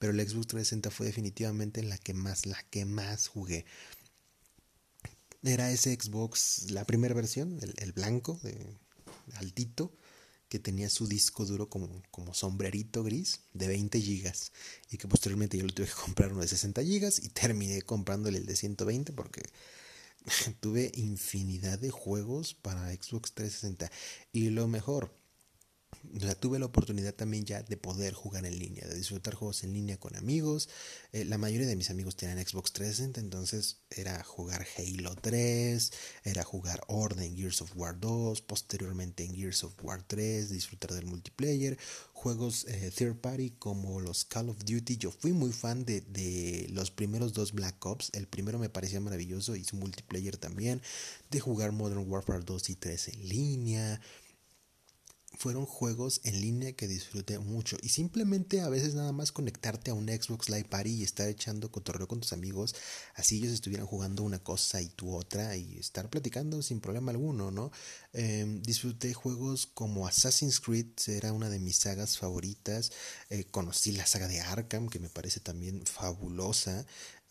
[0.00, 3.66] pero el Xbox 360 fue definitivamente la que más la que más jugué
[5.42, 8.76] era ese Xbox la primera versión el, blanco de
[9.34, 9.92] altito
[10.48, 14.52] que tenía su disco duro como, como sombrerito gris de 20 gigas
[14.90, 18.38] y que posteriormente yo le tuve que comprar uno de 60 gigas y terminé comprándole
[18.38, 19.42] el de 120 porque
[20.60, 23.90] tuve infinidad de juegos para Xbox 360
[24.32, 25.19] y lo mejor
[26.16, 29.62] o sea, tuve la oportunidad también ya de poder jugar en línea, de disfrutar juegos
[29.64, 30.68] en línea con amigos.
[31.12, 35.92] Eh, la mayoría de mis amigos tenían Xbox 360, entonces era jugar Halo 3,
[36.24, 41.06] era jugar Orden Gears of War 2, posteriormente en Gears of War 3, disfrutar del
[41.06, 41.78] multiplayer,
[42.12, 44.96] juegos eh, third party como los Call of Duty.
[44.96, 49.00] Yo fui muy fan de, de los primeros dos Black Ops, el primero me parecía
[49.00, 50.80] maravilloso y su multiplayer también,
[51.30, 54.00] de jugar Modern Warfare 2 y 3 en línea
[55.36, 57.76] fueron juegos en línea que disfruté mucho.
[57.82, 61.70] Y simplemente a veces nada más conectarte a un Xbox Live Party y estar echando
[61.70, 62.74] cotorreo con tus amigos,
[63.14, 67.50] así ellos estuvieran jugando una cosa y tú otra y estar platicando sin problema alguno,
[67.50, 67.70] ¿no?
[68.12, 72.92] Em, disfruté juegos como Assassin's Creed, era una de mis sagas favoritas,
[73.30, 76.86] eh, conocí la saga de Arkham que me parece también fabulosa,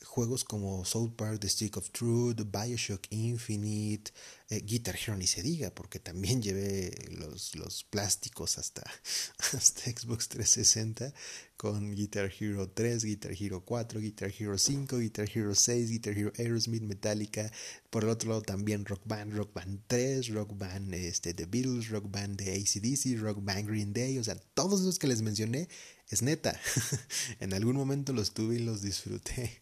[0.05, 4.12] juegos como South Park, The Stick of Truth, Bioshock Infinite,
[4.49, 8.83] eh, Guitar Hero ni se diga, porque también llevé los, los plásticos hasta,
[9.53, 11.13] hasta Xbox 360
[11.59, 16.31] con Guitar Hero 3, Guitar Hero 4, Guitar Hero 5, Guitar Hero 6, Guitar Hero
[16.38, 17.51] Aerosmith, Metallica.
[17.89, 21.89] Por el otro lado también Rock Band, Rock Band 3, Rock Band este, The Beatles,
[21.89, 24.17] Rock Band de ACDC, Rock Band Green Day.
[24.19, 25.67] O sea, todos los que les mencioné
[26.10, 26.60] es neta.
[27.39, 29.62] en algún momento los tuve y los disfruté.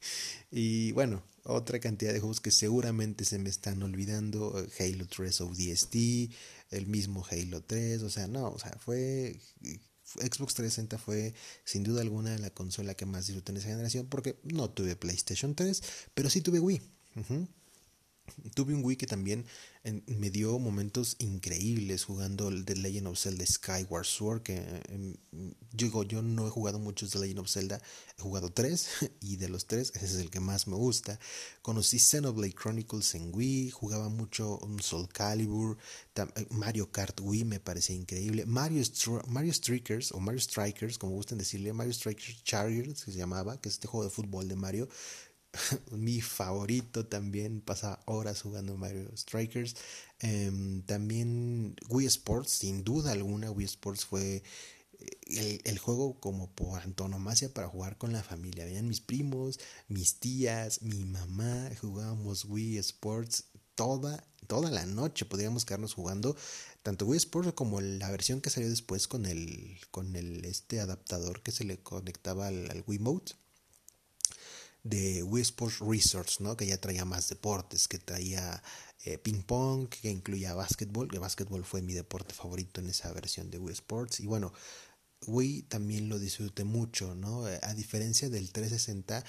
[0.51, 4.57] Y bueno, otra cantidad de juegos que seguramente se me están olvidando.
[4.59, 5.95] Eh, Halo 3 ODST,
[6.71, 8.01] el mismo Halo 3.
[8.03, 9.35] O sea, no, o sea, fue...
[10.15, 11.33] Xbox 360 fue
[11.65, 15.53] sin duda alguna la consola que más disfruté en esa generación porque no tuve PlayStation
[15.53, 15.83] 3,
[16.13, 16.81] pero sí tuve Wii.
[18.53, 19.45] Tuve un Wii que también
[20.07, 24.57] me dio momentos increíbles jugando The Legend of Zelda Skyward Sword, que
[24.89, 25.15] em,
[25.71, 27.81] digo, yo no he jugado muchos The Legend of Zelda,
[28.17, 28.89] he jugado tres
[29.21, 31.19] y de los tres ese es el que más me gusta.
[31.61, 35.77] Conocí Xenoblade Chronicles en Wii, jugaba mucho Soul Calibur,
[36.15, 38.83] eh, Mario Kart Wii me parecía increíble, Mario,
[39.27, 43.69] Mario Strikers o Mario Strikers, como gusten decirle, Mario Strikers Chargers que se llamaba, que
[43.69, 44.89] es este juego de fútbol de Mario
[45.91, 49.75] mi favorito también, pasa horas jugando Mario Strikers.
[50.19, 54.43] Em, también Wii Sports, sin duda alguna, Wii Sports fue
[55.27, 58.65] eh, el, juego como por antonomasia para jugar con la familia.
[58.65, 65.25] Veían mis primos, mis tías, mi mamá, jugábamos Wii Sports toda, toda la noche.
[65.25, 66.35] Podríamos quedarnos jugando
[66.83, 71.41] tanto Wii Sports como la versión que salió después con el, con el este adaptador
[71.43, 73.33] que se le conectaba al, al Wii Mode
[74.83, 76.55] de Wii Sports Resorts, ¿no?
[76.55, 78.61] que ya traía más deportes, que traía
[79.03, 83.49] eh, ping pong, que incluía básquetbol, que básquetbol fue mi deporte favorito en esa versión
[83.49, 84.19] de Wii Sports.
[84.19, 84.53] Y bueno,
[85.25, 87.47] Wii también lo disfruté mucho, ¿no?
[87.49, 89.23] Eh, a diferencia del 360,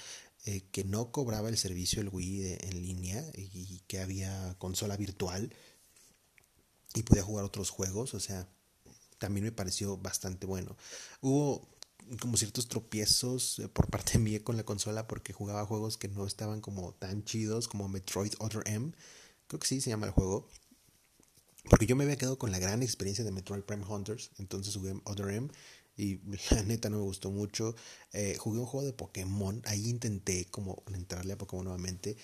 [0.45, 5.53] eh, que no cobraba el servicio el Wii en línea y que había consola virtual
[6.93, 8.47] y podía jugar otros juegos, o sea,
[9.17, 10.75] también me pareció bastante bueno.
[11.21, 11.67] Hubo
[12.17, 16.25] como ciertos tropiezos eh, por parte mía con la consola porque jugaba juegos que no
[16.25, 18.91] estaban como tan chidos como Metroid Other M.
[19.47, 20.47] Creo que sí se llama el juego.
[21.69, 24.31] Porque yo me había quedado con la gran experiencia de Metroid Prime Hunters.
[24.39, 25.49] Entonces jugué Other M.
[25.97, 26.19] Y
[26.51, 27.75] la neta no me gustó mucho.
[28.13, 29.61] Eh, jugué un juego de Pokémon.
[29.65, 32.17] Ahí intenté como entrarle a Pokémon nuevamente.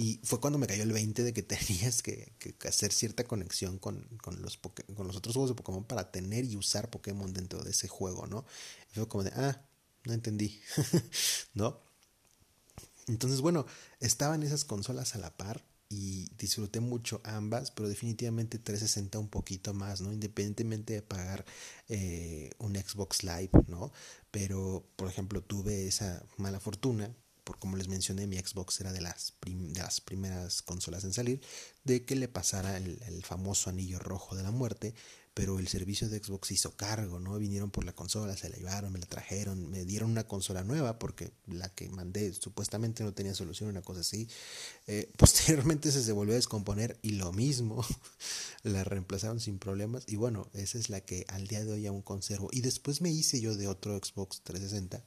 [0.00, 2.32] Y fue cuando me cayó el 20 de que tenías que,
[2.66, 4.08] hacer cierta conexión con,
[4.40, 7.86] los, con los otros juegos de Pokémon para tener y usar Pokémon dentro de ese
[7.86, 8.46] juego, ¿no?
[8.94, 9.62] Fue como de, ah,
[10.04, 10.58] no entendí,
[11.54, 11.82] ¿no?
[13.08, 13.66] Entonces, bueno,
[13.98, 19.74] estaban esas consolas a la par y disfruté mucho ambas, pero definitivamente 360 un poquito
[19.74, 20.14] más, ¿no?
[20.14, 21.44] Independientemente de pagar
[21.90, 23.92] eh, un Xbox Live, ¿no?
[24.30, 27.14] Pero, por ejemplo, tuve esa mala fortuna
[27.58, 31.40] como les mencioné, mi Xbox era de las, de las primeras consolas en salir,
[31.84, 34.94] de que le pasara el, el, famoso anillo rojo de la muerte,
[35.32, 37.38] pero el servicio de Xbox hizo cargo, ¿no?
[37.38, 40.98] Vinieron por la consola, se la llevaron, me la trajeron, me dieron una consola nueva
[40.98, 44.28] porque la que mandé supuestamente no tenía solución, una cosa así.
[44.86, 47.84] Eh, posteriormente se, se volvió a descomponer y lo mismo,
[48.64, 52.02] la reemplazaron sin problemas y bueno, esa es la que al día de hoy aún
[52.02, 52.48] conservo.
[52.52, 55.02] Y después me hice yo de otro Xbox 360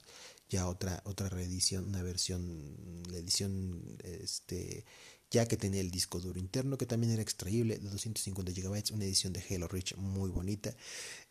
[0.53, 4.85] ya otra, otra reedición, una versión, la edición este,
[5.31, 9.05] ya que tenía el disco duro interno, que también era extraíble, de 250 GB, una
[9.05, 10.75] edición de Halo Reach muy bonita.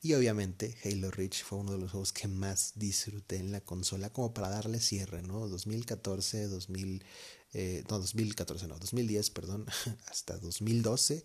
[0.00, 4.10] Y obviamente Halo Reach fue uno de los juegos que más disfruté en la consola,
[4.10, 5.46] como para darle cierre, ¿no?
[5.48, 7.04] 2014, 2000,
[7.52, 9.66] eh, no, 2014, no, 2010, perdón,
[10.10, 11.22] hasta 2012.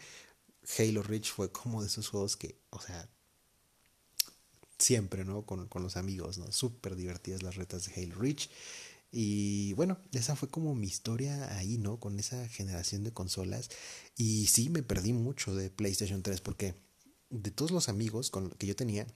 [0.78, 3.10] Halo Reach fue como de esos juegos que, o sea,
[4.78, 5.46] siempre, ¿no?
[5.46, 6.52] Con, con los amigos, ¿no?
[6.52, 8.50] Súper divertidas las retas de Halo Reach.
[9.12, 12.00] Y bueno, esa fue como mi historia ahí, ¿no?
[12.00, 13.70] Con esa generación de consolas.
[14.16, 16.76] Y sí, me perdí mucho de PlayStation 3 porque
[17.30, 19.08] de todos los amigos con, que yo tenía,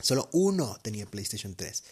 [0.00, 1.82] Solo uno tenía PlayStation 3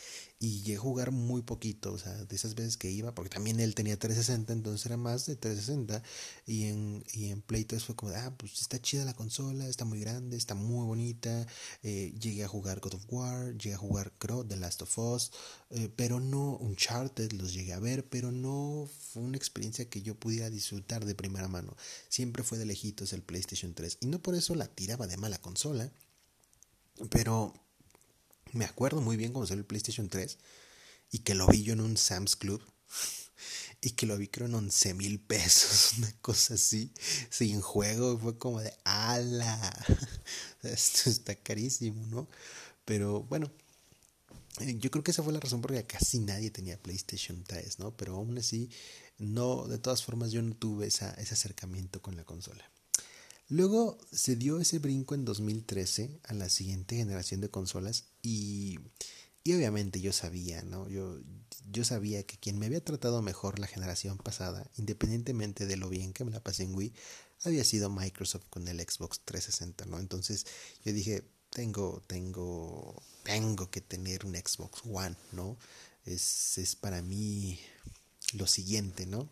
[0.45, 3.61] y llegué a jugar muy poquito, o sea, de esas veces que iba, porque también
[3.61, 6.03] él tenía 360, entonces era más de 360
[6.45, 9.87] y en, y en Play 3 fue como, ah, pues está chida la consola, está
[9.87, 11.47] muy grande, está muy bonita,
[11.83, 15.33] eh, llegué a jugar God of War, llegué a jugar Crow, The Last of Us,
[15.71, 20.15] eh, pero no Uncharted, los llegué a ver, pero no fue una experiencia que yo
[20.15, 21.75] pudiera disfrutar de primera mano,
[22.11, 25.39] siempre fue de lejitos el PlayStation 3 y no por eso la tiraba de mala
[25.39, 25.91] consola,
[27.09, 27.55] pero
[28.55, 30.39] me acuerdo muy bien cuando salió el PlayStation 3
[31.11, 32.63] y que lo vi yo en un Sam's Club
[33.81, 36.93] y que lo vi creo en 11 mil pesos, una cosa así,
[37.31, 39.87] sin juego, fue como de ala,
[40.63, 42.29] esto está carísimo, ¿no?
[42.85, 43.51] Pero bueno,
[44.61, 47.43] Eh, yo creo que esa fue la razón por la que casi nadie tenía PlayStation
[47.45, 47.97] 3, ¿no?
[47.97, 48.71] Pero aún así,
[49.19, 52.65] no, de todas formas yo no tuve esa, ese acercamiento con la consola.
[53.49, 58.79] Luego se dio ese brinco en 2013 a la siguiente generación de consolas y,
[59.45, 60.89] y obviamente yo sabía, ¿no?
[60.89, 61.21] Yo,
[61.71, 66.15] yo sabía que quien me había tratado mejor la generación pasada, independientemente de lo bien
[66.15, 66.95] que me la pasé en Wii,
[67.45, 69.99] había sido Microsoft con el Xbox 360, ¿no?
[69.99, 70.47] Entonces
[70.87, 75.59] yo dije, tengo, tengo, tengo que tener un Xbox One, ¿no?
[76.07, 77.61] Es, es para mí
[78.33, 79.29] lo siguiente, ¿no?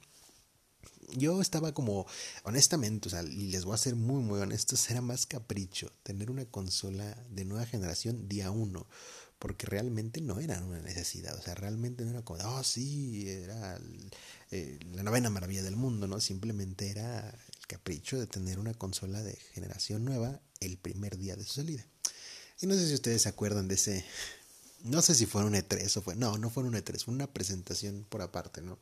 [1.11, 2.07] Yo estaba como,
[2.45, 6.31] honestamente, o sea, y les voy a ser muy, muy honestos, era más capricho tener
[6.31, 8.87] una consola de nueva generación día uno,
[9.39, 13.79] porque realmente no era una necesidad, o sea, realmente no era como, oh, sí, era
[14.53, 16.21] eh, la novena maravilla del mundo, ¿no?
[16.21, 21.45] Simplemente era el capricho de tener una consola de generación nueva el primer día de
[21.45, 21.85] su salida.
[22.61, 24.05] Y no sé si ustedes se acuerdan de ese,
[24.85, 27.27] no sé si fue un E3 o fue, no, no fue un E3, fue una
[27.27, 28.79] presentación por aparte, ¿no?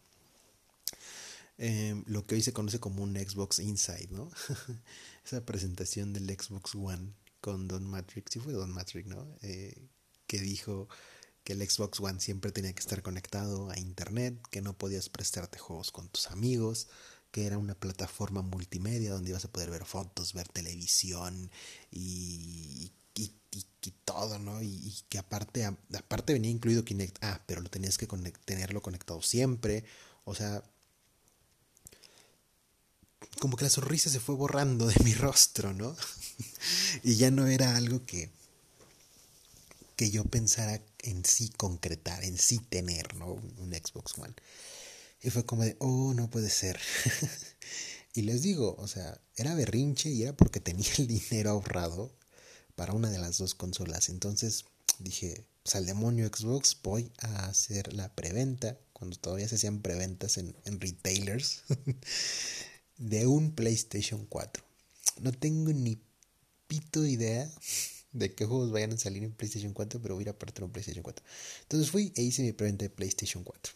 [1.62, 4.31] Em, lo que hoy se conoce como un Xbox Inside, ¿no?
[5.27, 9.37] Esa presentación del Xbox One con Don Matrix, sí fue Don Matrix, ¿no?
[9.42, 9.77] Eh,
[10.27, 10.88] que dijo
[11.44, 15.59] que el Xbox One siempre tenía que estar conectado a Internet, que no podías prestarte
[15.59, 16.88] juegos con tus amigos,
[17.31, 21.51] que era una plataforma multimedia donde ibas a poder ver fotos, ver televisión
[21.90, 23.35] y, y,
[24.05, 24.62] todo, ¿no?
[24.62, 27.18] Y, que aparte, aparte venía incluido Kinect.
[27.23, 28.07] Ah, pero lo tenías que
[28.46, 29.85] tenerlo conectado siempre.
[30.25, 30.62] O sea,
[33.39, 35.97] como que la sonrisa se fue borrando de mi rostro, ¿no?
[37.03, 38.31] y ya no era algo que,
[39.97, 43.33] que yo pensara en sí concretar, en sí tener, ¿no?
[43.59, 44.35] Un Xbox One.
[45.23, 46.81] Y fue como de, oh, no puede ser.
[48.15, 52.11] y les digo, o sea, era berrinche y era porque tenía el dinero ahorrado
[52.75, 54.09] para una de las dos consolas.
[54.09, 54.65] Entonces
[54.99, 60.57] dije, pues demonio Xbox, voy a hacer la preventa, cuando todavía se hacían preventas en,
[60.65, 61.63] en retailers,
[63.01, 64.63] de un PlayStation 4.
[65.23, 65.99] No tengo ni
[66.69, 67.51] pito idea
[68.13, 70.63] de qué juegos vayan a salir en PlayStation 4, pero voy a ir a partir
[70.63, 71.25] un PlayStation 4.
[71.63, 73.73] Entonces fui e hice mi preventa de PlayStation 4.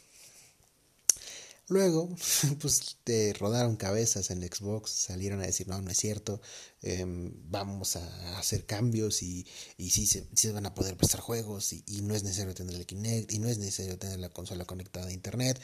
[1.68, 2.14] Luego,
[2.60, 6.42] pues te rodaron cabezas en Xbox, salieron a decir, no, no es cierto,
[6.82, 9.46] em, vamos a hacer cambios y,
[9.78, 12.84] y sí, se, van a poder prestar juegos y, y, no es necesario tener el
[12.84, 15.58] Kinect y no es necesario tener la consola conectada a Internet.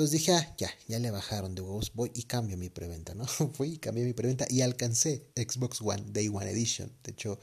[0.00, 3.26] Entonces dije, ah, ya, ya le bajaron de huevos, voy y cambio mi preventa, ¿no?
[3.52, 6.90] Fui y cambié mi preventa y alcancé Xbox One Day One Edition.
[7.04, 7.38] De hecho,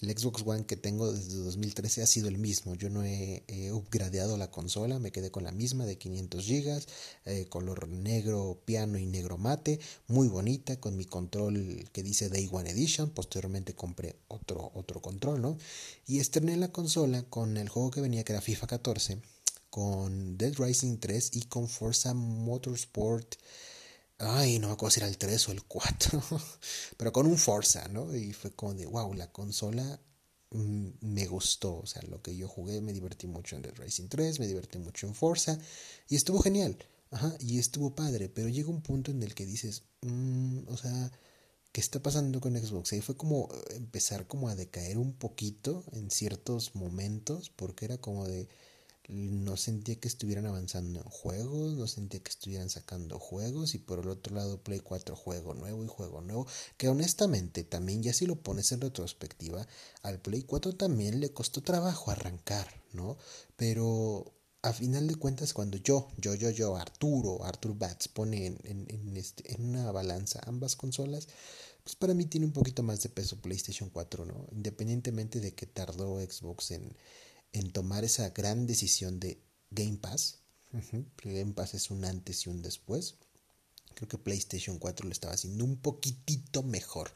[0.00, 2.74] el Xbox One que tengo desde 2013 ha sido el mismo.
[2.74, 6.86] Yo no he, upgradeado la consola, me quedé con la misma de 500 GB,
[7.26, 12.48] eh, color negro piano y negro mate, muy bonita, con mi control que dice Day
[12.50, 13.10] One Edition.
[13.10, 15.58] Posteriormente compré otro, otro control, ¿no?
[16.06, 19.18] Y estrené la consola con el juego que venía, que era FIFA 14,
[19.70, 23.36] con Dead Rising 3 y con Forza Motorsport
[24.22, 26.22] Ay, no me acuerdo si era el 3 o el 4,
[26.98, 28.14] pero con un Forza, ¿no?
[28.14, 29.98] Y fue como de, wow, la consola
[30.50, 34.08] mm, me gustó, o sea, lo que yo jugué, me divertí mucho en Dead Racing
[34.08, 35.58] 3, me divertí mucho en Forza,
[36.06, 36.76] y estuvo genial,
[37.10, 41.12] ajá, y estuvo padre, pero llega un punto en el que dices, mm, o sea,
[41.72, 42.92] ¿qué está pasando con Xbox?
[42.92, 48.26] Y fue como empezar como a decaer un poquito en ciertos momentos, porque era como
[48.28, 48.48] de
[49.08, 53.98] no sentía que estuvieran avanzando en juegos, no sentía que estuvieran sacando juegos y por
[53.98, 58.26] el otro lado Play 4 juego nuevo y juego nuevo, que honestamente también ya si
[58.26, 59.66] lo pones en retrospectiva,
[60.02, 63.16] al Play 4 también le costó trabajo arrancar, ¿no?
[63.56, 64.32] Pero
[64.62, 69.16] a final de cuentas cuando yo, yo, yo, yo, Arturo, Arthur Bats pone en, en,
[69.16, 71.28] este, en una balanza ambas consolas,
[71.82, 74.46] pues para mí tiene un poquito más de peso PlayStation 4, ¿no?
[74.52, 76.94] Independientemente de que tardó Xbox en
[77.52, 80.38] en tomar esa gran decisión de Game Pass.
[81.22, 83.16] Game Pass es un antes y un después.
[83.94, 87.10] Creo que PlayStation 4 lo estaba haciendo un poquitito mejor,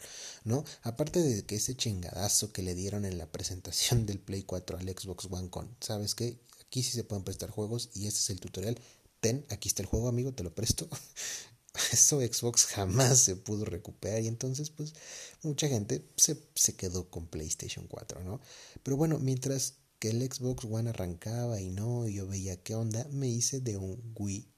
[0.44, 0.64] ¿no?
[0.82, 4.88] Aparte de que ese chingadazo que le dieron en la presentación del Play 4 al
[4.88, 6.40] Xbox One con, ¿sabes qué?
[6.60, 8.78] Aquí sí se pueden prestar juegos y este es el tutorial.
[9.20, 10.88] Ten, aquí está el juego, amigo, te lo presto.
[11.92, 14.94] Eso Xbox jamás se pudo recuperar y entonces pues
[15.42, 18.40] mucha gente se, se quedó con PlayStation 4, ¿no?
[18.82, 19.74] Pero bueno, mientras
[20.10, 24.48] el Xbox One arrancaba y no, yo veía qué onda, me hice de un Wii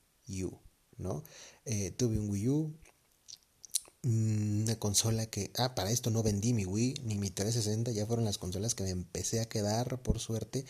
[0.44, 0.58] U,
[0.98, 1.24] ¿no?
[1.64, 2.76] Eh, tuve un Wii U,
[4.06, 8.06] Mm, una consola que, ah, para esto no vendí mi Wii ni mi 360, ya
[8.06, 10.64] fueron las consolas que me empecé a quedar por suerte,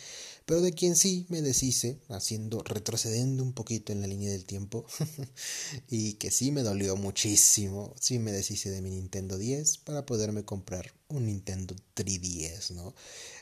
[0.47, 4.87] pero de quien sí me deshice, haciendo, retrocediendo un poquito en la línea del tiempo,
[5.91, 10.47] y que sí me dolió muchísimo, sí me deshice de mi Nintendo 10 para poderme
[10.47, 12.95] comprar un Nintendo 3DS, ¿no?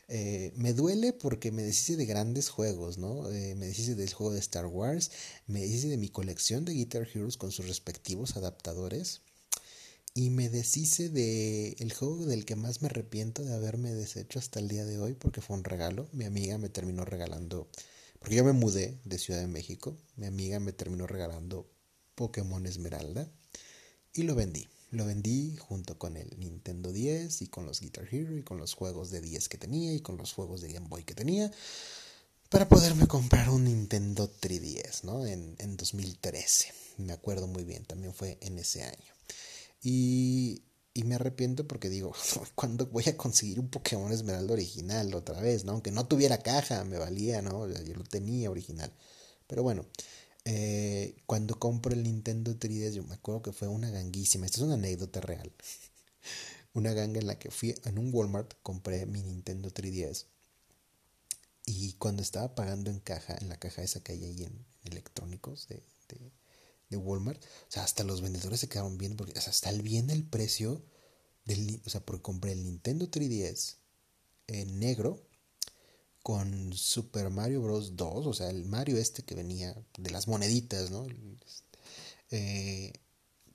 [0.09, 3.31] Eh, me duele porque me deshice de grandes juegos, ¿no?
[3.31, 5.11] Eh, me deshice del juego de Star Wars,
[5.47, 9.23] me deshice de mi colección de Guitar Heroes con sus respectivos adaptadores
[10.15, 14.61] y me deshice de el juego del que más me arrepiento de haberme deshecho hasta
[14.61, 16.09] el día de hoy porque fue un regalo.
[16.13, 17.69] Mi amiga me terminó regalando,
[18.21, 21.69] porque yo me mudé de Ciudad de México, mi amiga me terminó regalando
[22.15, 23.29] Pokémon Esmeralda
[24.13, 24.69] y lo vendí.
[24.95, 28.75] Lo vendí junto con el Nintendo 10 y con los Guitar Hero y con los
[28.75, 31.51] juegos de 10 que tenía y con los juegos de Game Boy que tenía
[32.49, 35.27] para poderme comprar un Nintendo 3DS, ¿no?
[35.27, 36.73] En, en 2013.
[36.99, 39.15] Me acuerdo muy bien, también fue en ese año.
[39.83, 40.63] Y,
[41.05, 42.13] me arrepiento porque digo,
[42.55, 45.65] ¿cuándo voy a conseguir un Pokémon Esmeralda original otra vez?
[45.65, 45.73] ¿no?
[45.73, 47.69] Aunque no tuviera caja, me valía, ¿no?
[47.69, 48.93] Yo lo tenía original.
[49.47, 49.85] Pero bueno,
[50.45, 54.47] eh, cuando compro el Nintendo 3DS, yo me acuerdo que fue una ganguísima.
[54.47, 55.53] Esta es una anécdota real.
[56.75, 60.27] una ganga en la que fui en un Walmart, compré mi Nintendo 3DS.
[61.67, 65.67] Y cuando estaba pagando en caja, en la caja esa que hay ahí en electrónicos
[65.69, 65.83] de
[66.89, 70.25] de Walmart, o sea, hasta los vendedores se quedaron bien, porque o sea, bien el
[70.25, 70.83] precio
[71.45, 73.77] del, o sea, porque compré el Nintendo 3DS
[74.47, 75.27] en negro
[76.25, 77.97] con Super Mario Bros.
[77.97, 81.07] 2, o sea, el Mario este que venía de las moneditas, ¿no?
[82.31, 82.95] Eh,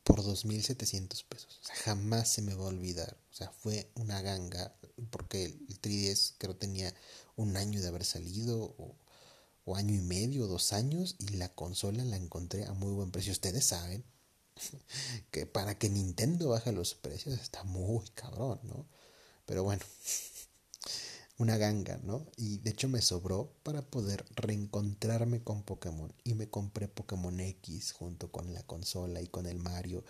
[0.04, 1.60] por 2.700 pesos.
[1.64, 3.18] O sea, jamás se me va a olvidar.
[3.32, 4.72] O sea, fue una ganga,
[5.10, 6.94] porque el 3DS creo tenía
[7.36, 8.96] un año de haber salido, o,
[9.66, 13.32] o año y medio, dos años, y la consola la encontré a muy buen precio.
[13.32, 14.06] Ustedes saben
[15.32, 18.86] que para que Nintendo baje los precios está muy cabrón, ¿no?
[19.48, 19.84] Pero bueno,
[21.40, 22.28] una ganga, ¿no?
[22.38, 26.14] Y de hecho me sobró para poder reencontrarme con Pokémon.
[26.24, 30.04] Y me compré Pokémon X junto con la consola y con el Mario.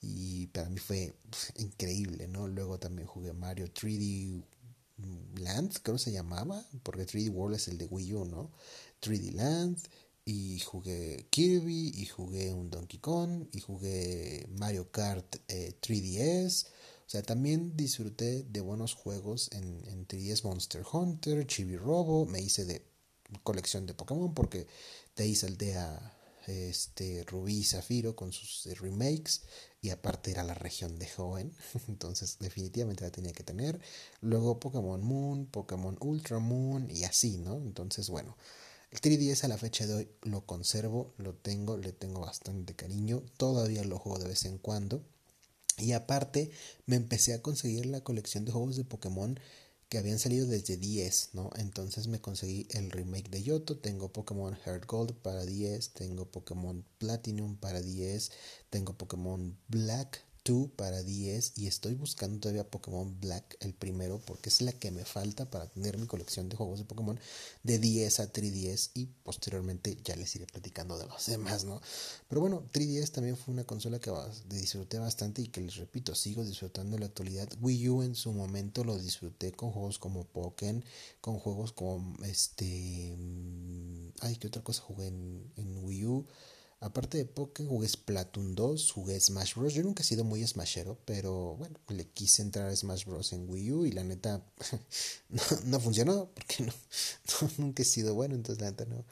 [0.00, 1.14] Y para mí fue
[1.56, 2.46] increíble, ¿no?
[2.46, 4.44] Luego también jugué Mario 3D
[5.36, 8.50] Land, creo que se llamaba, porque 3D World es el de Wii U, ¿no?
[9.00, 9.78] 3D Land
[10.26, 16.66] y jugué Kirby y jugué un Donkey Kong y jugué Mario Kart 3DS.
[17.06, 22.26] O sea, también disfruté de buenos juegos en, en 3DS Monster Hunter, Chibi Robo.
[22.26, 22.82] Me hice de
[23.42, 24.66] colección de Pokémon porque
[25.16, 25.34] de ahí
[25.76, 26.14] a
[26.46, 29.42] este, Rubí y Zafiro con sus eh, remakes
[29.80, 31.54] y aparte era la región de joven,
[31.88, 33.80] entonces definitivamente la tenía que tener.
[34.20, 37.56] Luego Pokémon Moon, Pokémon Ultra Moon y así, ¿no?
[37.56, 38.36] Entonces, bueno,
[38.90, 43.22] el 3DS a la fecha de hoy lo conservo, lo tengo, le tengo bastante cariño,
[43.36, 45.04] todavía lo juego de vez en cuando.
[45.78, 46.50] Y aparte
[46.86, 49.38] me empecé a conseguir la colección de juegos de Pokémon
[49.88, 51.50] que habían salido desde 10, ¿no?
[51.56, 56.84] Entonces me conseguí el remake de Yoto, tengo Pokémon Heart Gold para 10, tengo Pokémon
[56.98, 58.30] Platinum para 10,
[58.70, 60.24] tengo Pokémon Black
[60.76, 65.06] para 10 y estoy buscando todavía Pokémon Black el primero porque es la que me
[65.06, 67.18] falta para tener mi colección de juegos de Pokémon
[67.62, 71.80] de 10 a 3DS y posteriormente ya les iré platicando de los demás, ¿no?
[72.28, 74.12] Pero bueno, 3DS también fue una consola que
[74.50, 77.48] disfruté bastante y que les repito, sigo disfrutando en la actualidad.
[77.62, 80.84] Wii U en su momento lo disfruté con juegos como Pokémon,
[81.22, 83.14] con juegos como este...
[83.16, 86.26] Mm, ay, ¿qué otra cosa jugué en Wii U?
[86.84, 89.72] Aparte de Pokémon, jugué Splatoon 2, jugué Smash Bros.
[89.72, 93.32] Yo nunca he sido muy smashero, pero bueno, le quise entrar a Smash Bros.
[93.32, 94.44] en Wii U y la neta
[95.30, 96.72] no, no funcionó, porque no,
[97.56, 99.02] nunca he sido bueno, entonces la neta no,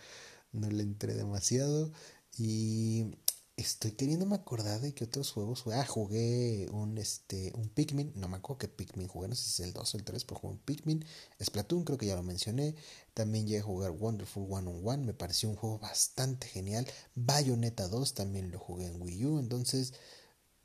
[0.53, 1.91] no le entré demasiado.
[2.37, 3.07] Y
[3.57, 8.13] Estoy queriéndome acordar de que otros juegos Ah, jugué un, este, un Pikmin.
[8.17, 9.29] No me acuerdo qué Pikmin jugué.
[9.29, 11.05] No sé si es el 2 o el 3, pero jugué un Pikmin.
[11.43, 12.75] Splatoon, creo que ya lo mencioné.
[13.15, 15.05] También llegué a jugar Wonderful One on One.
[15.07, 16.87] Me pareció un juego bastante genial.
[17.15, 19.39] Bayonetta 2 también lo jugué en Wii U.
[19.39, 19.93] Entonces,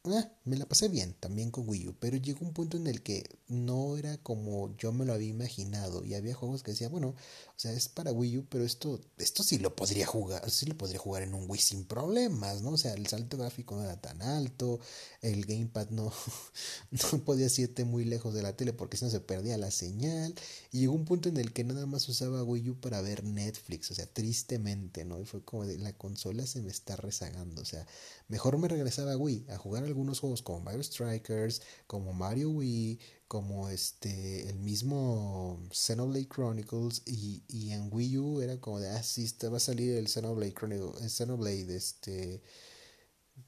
[0.05, 3.03] Ah, me la pasé bien también con Wii U, pero llegó un punto en el
[3.03, 7.13] que no era como yo me lo había imaginado y había juegos que decía, bueno,
[7.57, 10.77] o sea, es para Wii U, pero esto esto sí lo podría jugar, sí lo
[10.77, 12.69] podría jugar en un Wii sin problemas, ¿no?
[12.69, 14.79] O sea, el salto gráfico no era tan alto,
[15.23, 16.13] el gamepad no
[16.91, 20.35] no podía irte muy lejos de la tele porque si no se perdía la señal
[20.71, 23.89] y llegó un punto en el que nada más usaba Wii U para ver Netflix,
[23.89, 25.19] o sea, tristemente, ¿no?
[25.19, 27.87] Y fue como de la consola se me está rezagando, o sea,
[28.27, 32.99] Mejor me regresaba a Wii a jugar algunos juegos como Mario Strikers, como Mario Wii,
[33.27, 39.03] como este el mismo Xenoblade Chronicles y, y en Wii U era como de ah
[39.03, 42.41] sí va a salir el Xenoblade Chronicles, el Xenoblade este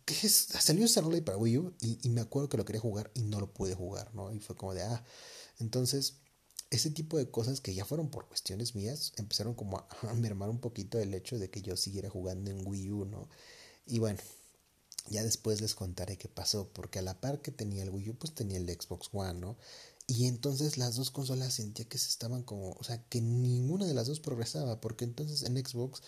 [0.06, 0.34] ¿qué es?
[0.34, 3.40] Salió Starlight para Wii U y, y, me acuerdo que lo quería jugar y no
[3.40, 4.32] lo pude jugar, ¿no?
[4.34, 5.04] Y fue como de, ah,
[5.60, 6.16] entonces,
[6.70, 10.60] ese tipo de cosas que ya fueron por cuestiones mías, empezaron como a mermar un
[10.60, 13.30] poquito el hecho de que yo siguiera jugando en Wii U, ¿no?
[13.86, 14.20] Y bueno,
[15.08, 18.16] ya después les contaré qué pasó, porque a la par que tenía el Wii U,
[18.16, 19.58] pues tenía el Xbox One, ¿no?
[20.08, 23.94] Y entonces las dos consolas sentía que se estaban como, o sea, que ninguna de
[23.94, 26.02] las dos progresaba, porque entonces en Xbox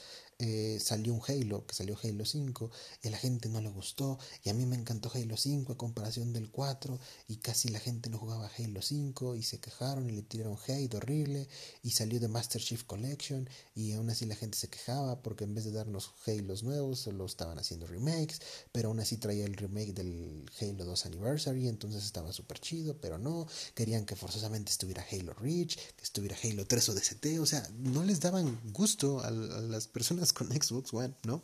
[0.44, 2.72] eh, salió un Halo, que salió Halo 5,
[3.04, 6.34] y la gente no le gustó, y a mí me encantó Halo 5 a comparación
[6.34, 10.24] del 4, y casi la gente no jugaba Halo 5, y se quejaron y le
[10.24, 11.48] tiraron hate horrible,
[11.84, 15.54] y salió de Master Chief Collection, y aún así la gente se quejaba porque en
[15.54, 19.94] vez de darnos Halos nuevos, solo estaban haciendo remakes, pero aún así traía el remake
[19.94, 25.34] del Halo 2 Anniversary, entonces estaba súper chido, pero no, querían que forzosamente estuviera Halo
[25.36, 29.88] Reach, que estuviera Halo 3 o DCT, o sea, no les daban gusto a las
[29.88, 31.42] personas con Xbox One, ¿no?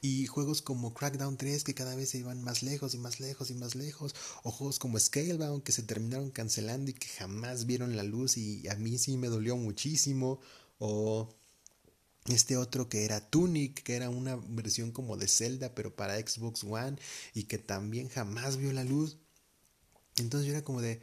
[0.00, 3.50] Y juegos como Crackdown 3 que cada vez se iban más lejos y más lejos
[3.50, 4.14] y más lejos.
[4.42, 8.68] O juegos como Scalebound que se terminaron cancelando y que jamás vieron la luz y
[8.68, 10.40] a mí sí me dolió muchísimo.
[10.78, 11.34] O
[12.26, 16.64] este otro que era Tunic, que era una versión como de Zelda pero para Xbox
[16.64, 16.98] One
[17.34, 19.16] y que también jamás vio la luz.
[20.16, 21.00] Entonces yo era como de,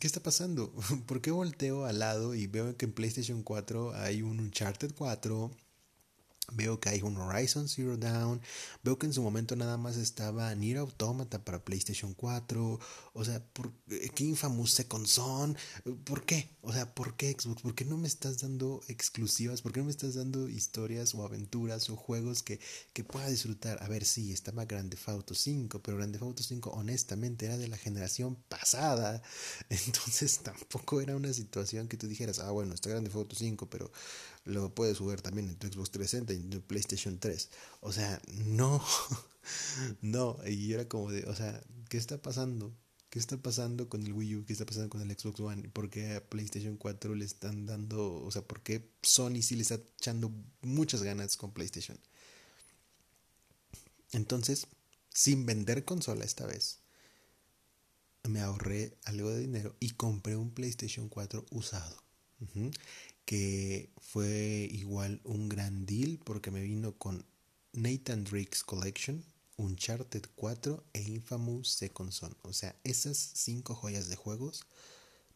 [0.00, 0.72] ¿qué está pasando?
[1.06, 5.50] ¿Por qué volteo al lado y veo que en PlayStation 4 hay un Uncharted 4?
[6.52, 8.40] Veo que hay un Horizon Zero Dawn.
[8.84, 12.78] Veo que en su momento nada más estaba Nier Automata para PlayStation 4.
[13.14, 13.72] O sea, ¿por
[14.14, 15.56] qué Infamous Second Son?
[16.04, 16.48] ¿Por qué?
[16.62, 17.62] O sea, ¿por qué Xbox?
[17.62, 19.60] ¿Por qué no me estás dando exclusivas?
[19.60, 22.60] ¿Por qué no me estás dando historias o aventuras o juegos que,
[22.92, 23.82] que pueda disfrutar?
[23.82, 27.76] A ver, sí, estaba Grande Auto 5, pero Grande Auto 5 honestamente era de la
[27.76, 29.22] generación pasada.
[29.68, 33.90] Entonces tampoco era una situación que tú dijeras, ah, bueno, está Grande Auto 5, pero
[34.46, 37.50] lo puedes jugar también en tu Xbox 360 y en tu PlayStation 3.
[37.80, 38.82] O sea, no,
[40.00, 40.38] no.
[40.46, 42.72] Y era como de, o sea, ¿qué está pasando?
[43.10, 44.44] ¿Qué está pasando con el Wii U?
[44.44, 45.68] ¿Qué está pasando con el Xbox One?
[45.68, 49.62] ¿Por qué a PlayStation 4 le están dando, o sea, por qué Sony sí le
[49.62, 50.32] está echando
[50.62, 51.98] muchas ganas con PlayStation?
[54.12, 54.68] Entonces,
[55.12, 56.78] sin vender consola esta vez,
[58.28, 62.02] me ahorré algo de dinero y compré un PlayStation 4 usado
[63.26, 67.26] que fue igual un gran deal porque me vino con
[67.72, 69.22] Nathan Drake's Collection,
[69.58, 72.34] Uncharted 4 e Infamous Second Son.
[72.42, 74.64] O sea, esas cinco joyas de juegos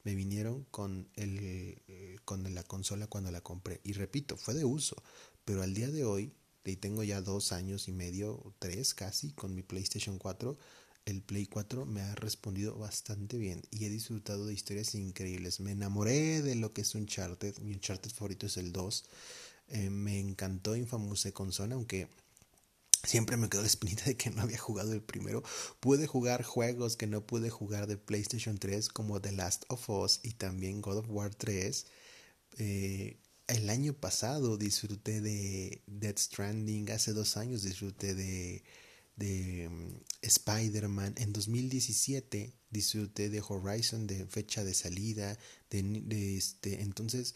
[0.05, 1.83] me vinieron con, el,
[2.25, 3.81] con la consola cuando la compré.
[3.85, 4.97] Y repito, fue de uso,
[5.45, 6.33] pero al día de hoy,
[6.65, 10.57] y tengo ya dos años y medio, tres casi, con mi PlayStation 4,
[11.11, 15.61] el Play 4 me ha respondido bastante bien y he disfrutado de historias increíbles.
[15.61, 17.59] Me enamoré de lo que es Uncharted.
[17.59, 19.05] Mi Uncharted favorito es el 2.
[19.69, 22.09] Eh, me encantó Infamous Second Son, aunque
[23.05, 25.43] siempre me quedó la espinita de que no había jugado el primero.
[25.81, 30.21] Pude jugar juegos que no pude jugar de PlayStation 3 como The Last of Us
[30.23, 31.87] y también God of War 3.
[32.59, 38.63] Eh, el año pasado disfruté de Dead Stranding, hace dos años disfruté de
[39.21, 41.15] de mm, Spider-Man.
[41.19, 45.39] En 2017 disfruté de Horizon de fecha de salida,
[45.71, 47.35] de, este, entonces,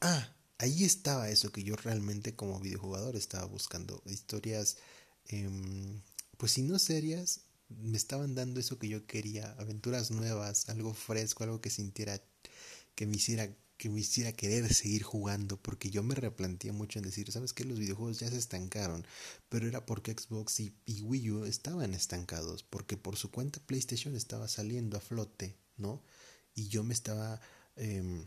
[0.00, 4.76] ah, ahí estaba eso que yo realmente como videojugador estaba buscando, historias,
[5.28, 6.02] em,
[6.36, 11.44] pues si no serias, me estaban dando eso que yo quería, aventuras nuevas, algo fresco,
[11.44, 12.22] algo que sintiera,
[12.94, 17.04] que me hiciera que me hiciera querer seguir jugando, porque yo me replanteé mucho en
[17.04, 17.64] decir, ¿sabes qué?
[17.64, 19.06] Los videojuegos ya se estancaron,
[19.48, 20.72] pero era porque Xbox y,
[21.02, 26.02] Wii U estaban estancados, porque por su cuenta PlayStation estaba saliendo a flote, ¿no?
[26.54, 27.40] Y yo me estaba,
[27.76, 28.26] em,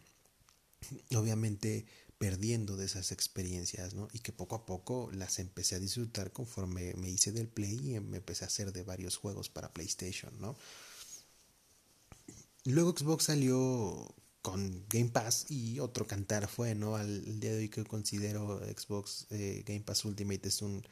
[1.16, 1.86] obviamente,
[2.20, 4.10] perdiendo de esas experiencias, ¿no?
[4.12, 8.00] Y que poco a poco las empecé a disfrutar conforme me hice del Play y
[8.02, 10.58] me empecé a hacer de varios juegos para PlayStation, ¿no?
[12.66, 14.14] Luego Xbox salió
[14.90, 16.96] Game Pass y otro cantar fue, ¿no?
[16.96, 20.84] Al día de hoy que considero Xbox eh, Game Pass Ultimate es un,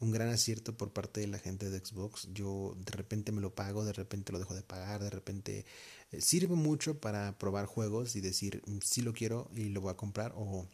[0.00, 2.28] un gran acierto por parte de la gente de Xbox.
[2.32, 5.66] Yo de repente me lo pago, de repente lo dejo de pagar, de repente
[6.12, 9.90] eh, sirve mucho para probar juegos y decir mm, si lo quiero y lo voy
[9.90, 10.66] a comprar o,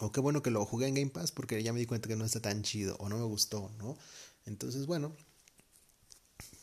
[0.00, 2.16] o qué bueno que lo jugué en Game Pass porque ya me di cuenta que
[2.16, 3.96] no está tan chido o no me gustó, ¿no?
[4.44, 5.14] Entonces, bueno,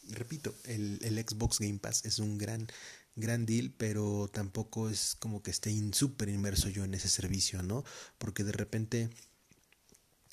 [0.09, 2.67] repito, el, el Xbox Game Pass es un gran
[3.15, 7.83] gran deal, pero tampoco es como que esté súper inmerso yo en ese servicio, ¿no?
[8.17, 9.09] Porque de repente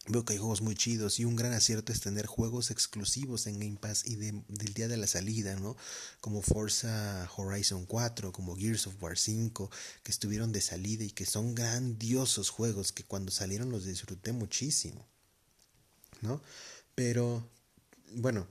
[0.09, 3.61] veo que hay juegos muy chidos y un gran acierto es tener juegos exclusivos en
[3.61, 5.77] Game Pass y del día de la salida, ¿no?
[6.21, 9.71] Como Forza Horizon 4, como Gears of War 5,
[10.03, 15.07] que estuvieron de salida y que son grandiosos juegos que cuando salieron los disfruté muchísimo.
[16.23, 16.41] ¿no?
[16.95, 17.47] Pero
[18.15, 18.49] bueno,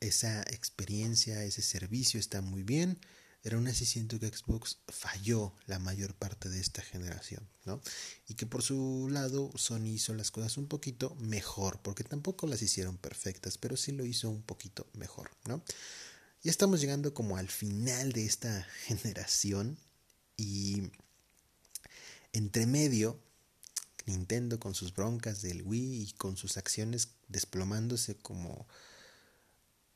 [0.00, 2.98] esa experiencia, ese servicio está muy bien.
[3.46, 7.80] Pero aún así siento que Xbox falló la mayor parte de esta generación, ¿no?
[8.26, 12.60] Y que por su lado Sony hizo las cosas un poquito mejor, porque tampoco las
[12.60, 15.62] hicieron perfectas, pero sí lo hizo un poquito mejor, ¿no?
[16.42, 19.78] Ya estamos llegando como al final de esta generación
[20.36, 20.90] y
[22.32, 23.22] entre medio
[24.06, 28.66] Nintendo con sus broncas del Wii y con sus acciones desplomándose como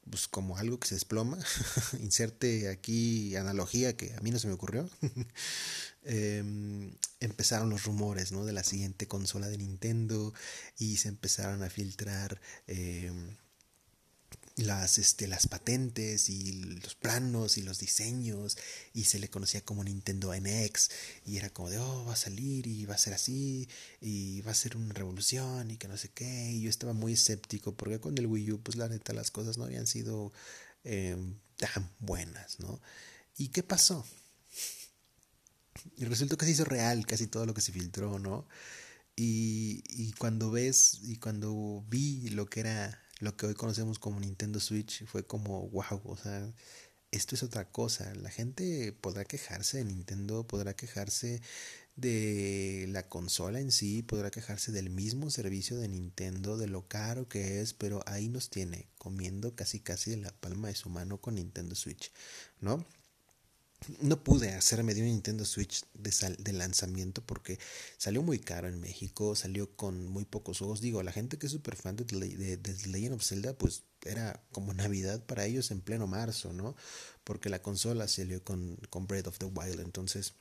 [0.08, 1.38] pues como algo que se desploma.
[2.00, 4.88] Inserte aquí analogía que a mí no se me ocurrió.
[6.02, 8.46] Em, empezaron los rumores ¿no?
[8.46, 10.32] de la siguiente consola de Nintendo
[10.78, 13.36] y se empezaron a filtrar em,
[14.56, 18.58] las, este, las patentes y los planos y los diseños
[18.92, 20.90] y se le conocía como Nintendo NX
[21.24, 23.68] y era como de, oh, va a salir y va a ser así
[24.00, 26.50] y va a ser una revolución y que no sé qué.
[26.52, 29.58] Y yo estaba muy escéptico porque con el Wii U, pues la neta, las cosas
[29.58, 30.32] no habían sido
[30.84, 32.80] em, tan buenas, ¿no?
[33.36, 34.04] ¿Y qué pasó?
[35.96, 38.46] Y resultó que se hizo real casi todo lo que se filtró, ¿no?
[39.16, 44.20] Y, y cuando ves y cuando vi lo que era lo que hoy conocemos como
[44.20, 46.52] Nintendo Switch fue como wow, o sea,
[47.10, 48.14] esto es otra cosa.
[48.14, 51.42] La gente podrá quejarse de Nintendo, podrá quejarse
[51.96, 57.28] de la consola en sí, podrá quejarse del mismo servicio de Nintendo, de lo caro
[57.28, 61.20] que es, pero ahí nos tiene comiendo casi casi de la palma de su mano
[61.20, 62.12] con Nintendo Switch,
[62.60, 62.86] ¿no?
[64.00, 67.58] No pude hacerme de un Nintendo Switch de, de, lanzamiento porque
[67.96, 70.80] salió muy caro en México, salió con muy pocos juegos.
[70.80, 74.42] Digo, la gente que es súper fan de, de, de, Legend of Zelda, pues era
[74.52, 76.76] como Navidad para ellos en pleno marzo, ¿no?
[77.24, 79.80] Porque la consola salió con, con Breath of the Wild.
[79.80, 80.34] Entonces,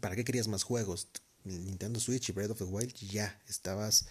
[0.00, 1.08] ¿para qué querías más juegos?
[1.44, 4.06] Nintendo Switch y Breath of the Wild ya estabas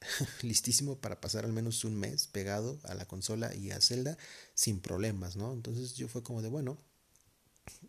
[0.42, 4.18] listísimo para pasar al menos un mes pegado a la consola y a Zelda
[4.54, 5.52] sin problemas, ¿no?
[5.52, 6.76] Entonces yo fue como de, bueno,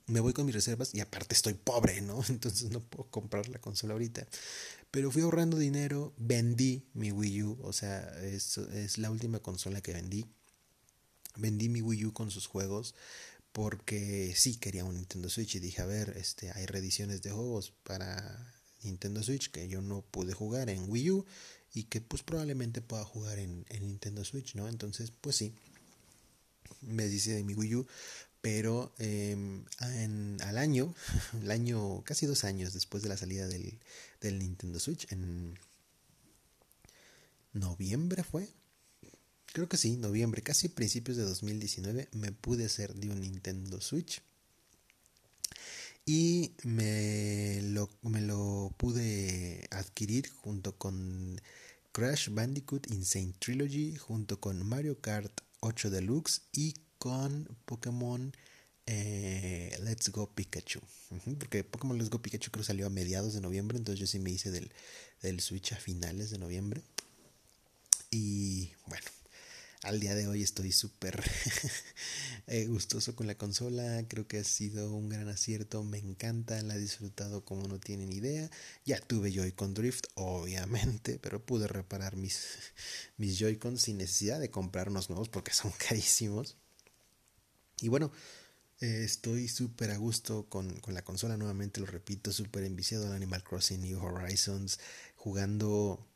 [0.07, 2.21] me voy con mis reservas y aparte estoy pobre, ¿no?
[2.29, 4.27] Entonces no puedo comprar la consola ahorita.
[4.91, 9.81] Pero fui ahorrando dinero, vendí mi Wii U, o sea, es, es la última consola
[9.81, 10.25] que vendí.
[11.35, 12.93] Vendí mi Wii U con sus juegos
[13.53, 17.71] porque sí quería un Nintendo Switch y dije, a ver, este, hay reediciones de juegos
[17.83, 21.25] para Nintendo Switch que yo no pude jugar en Wii U
[21.73, 24.67] y que pues probablemente pueda jugar en, en Nintendo Switch, ¿no?
[24.67, 25.53] Entonces, pues sí,
[26.81, 27.87] me dice de mi Wii U,
[28.43, 29.63] pero em,
[30.41, 30.93] al año,
[31.41, 33.79] el año, casi dos años después de la salida del,
[34.19, 35.57] del Nintendo Switch, en
[37.53, 38.49] noviembre fue,
[39.45, 44.21] creo que sí, noviembre, casi principios de 2019, me pude hacer de un Nintendo Switch.
[46.05, 51.39] Y me lo, me lo pude adquirir junto con
[51.93, 55.31] Crash Bandicoot Insane Trilogy, junto con Mario Kart
[55.61, 56.73] 8 Deluxe y
[57.03, 58.33] con Pokémon
[58.85, 60.79] eh, Let's Go Pikachu.
[61.37, 64.31] Porque Pokémon Let's Go Pikachu creo salió a mediados de noviembre, entonces yo sí me
[64.31, 64.71] hice del,
[65.21, 66.81] del Switch a finales de noviembre.
[68.09, 69.03] Y bueno,
[69.81, 71.21] al día de hoy estoy súper
[72.47, 76.75] eh, gustoso con la consola, creo que ha sido un gran acierto, me encanta, la
[76.75, 78.49] he disfrutado como no tienen idea.
[78.85, 82.45] Ya tuve Joy-Con Drift, obviamente, pero pude reparar mis,
[83.17, 86.55] mis Joy-Con sin necesidad de comprar unos nuevos porque son carísimos.
[87.83, 88.13] Y bueno,
[88.79, 93.43] eh, estoy súper a gusto con, la consola, nuevamente lo repito, súper enviciado en Animal
[93.43, 94.79] Crossing New Horizons,
[95.17, 96.07] jugando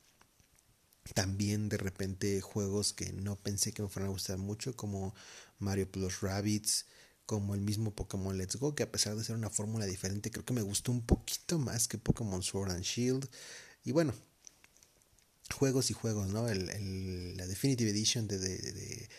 [1.14, 5.14] también de repente juegos que no pensé que me fueran a gustar mucho, como
[5.60, 6.86] Mario Plus Rabbits,
[7.26, 10.46] como el mismo Pokémon Let's Go, que a pesar de ser una fórmula diferente, creo
[10.46, 13.30] que me gustó un poquito más que Pokémon Sword and Shield.
[13.84, 14.14] Y bueno,
[15.54, 16.48] juegos y juegos, ¿no?
[16.48, 19.10] El, la Definitive Edition de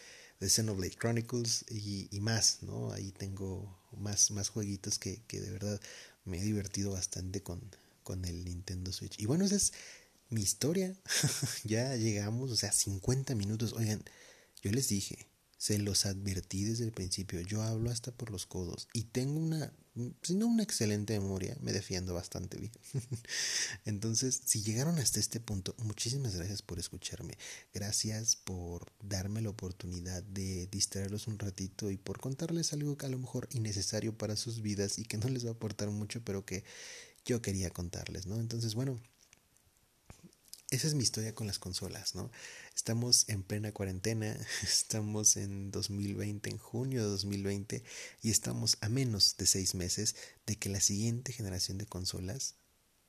[0.40, 2.92] Xenoblade Chronicles y, y, más, ¿no?
[2.92, 5.80] Ahí tengo más, más jueguitos que, que, de verdad
[6.24, 7.60] me he divertido bastante con,
[8.02, 9.18] con el Nintendo Switch.
[9.18, 9.72] Y bueno, esa es
[10.28, 10.94] mi historia.
[11.64, 13.72] ya llegamos, o sea, 50 minutos.
[13.72, 14.02] Oigan,
[14.62, 15.26] yo les dije,
[15.56, 17.40] se los advertí desde el principio.
[17.40, 19.72] Yo hablo hasta por los codos y tengo una,
[20.22, 22.72] si no una excelente memoria, me defiendo bastante bien.
[23.84, 27.36] Entonces, si llegaron hasta este punto, muchísimas gracias por escucharme.
[27.72, 33.10] Gracias por darme la oportunidad de distraerlos un ratito y por contarles algo que a
[33.10, 36.44] lo mejor innecesario para sus vidas y que no les va a aportar mucho, pero
[36.44, 36.64] que
[37.24, 38.40] yo quería contarles, ¿no?
[38.40, 38.98] Entonces, bueno,
[40.70, 42.30] esa es mi historia con las consolas, ¿no?
[42.74, 47.82] Estamos en plena cuarentena, estamos en 2020, en junio de 2020,
[48.22, 50.14] y estamos a menos de seis meses
[50.46, 52.56] de que la siguiente generación de consolas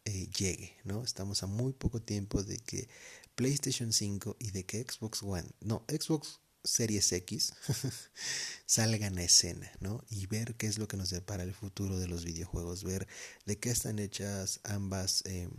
[0.05, 1.03] eh, llegue, ¿no?
[1.03, 2.87] Estamos a muy poco tiempo de que
[3.35, 7.53] PlayStation 5 y de que Xbox One, no, Xbox Series X
[8.65, 10.03] salgan a escena, ¿no?
[10.09, 13.07] Y ver qué es lo que nos depara el futuro de los videojuegos, ver
[13.45, 15.51] de qué están hechas ambas em,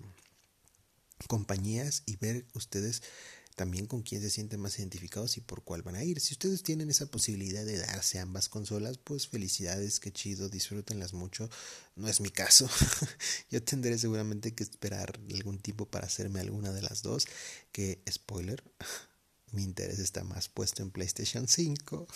[1.27, 3.03] compañías y ver ustedes
[3.61, 6.19] también con quién se sienten más identificados y por cuál van a ir.
[6.21, 11.51] Si ustedes tienen esa posibilidad de darse ambas consolas, pues felicidades, qué chido, disfrútenlas mucho.
[11.95, 12.71] No es mi caso.
[13.51, 17.27] Yo tendré seguramente que esperar algún tiempo para hacerme alguna de las dos,
[17.71, 18.63] que spoiler,
[19.53, 22.07] mi interés está más puesto en PlayStation 5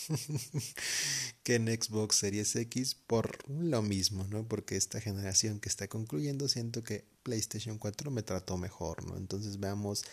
[1.43, 4.47] que en Xbox Series X por lo mismo, ¿no?
[4.47, 9.17] Porque esta generación que está concluyendo siento que PlayStation 4 me trató mejor, ¿no?
[9.17, 10.05] Entonces veamos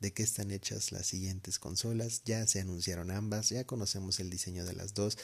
[0.00, 2.22] de qué están hechas las siguientes consolas.
[2.24, 5.18] Ya se anunciaron ambas, ya conocemos el diseño de las dos.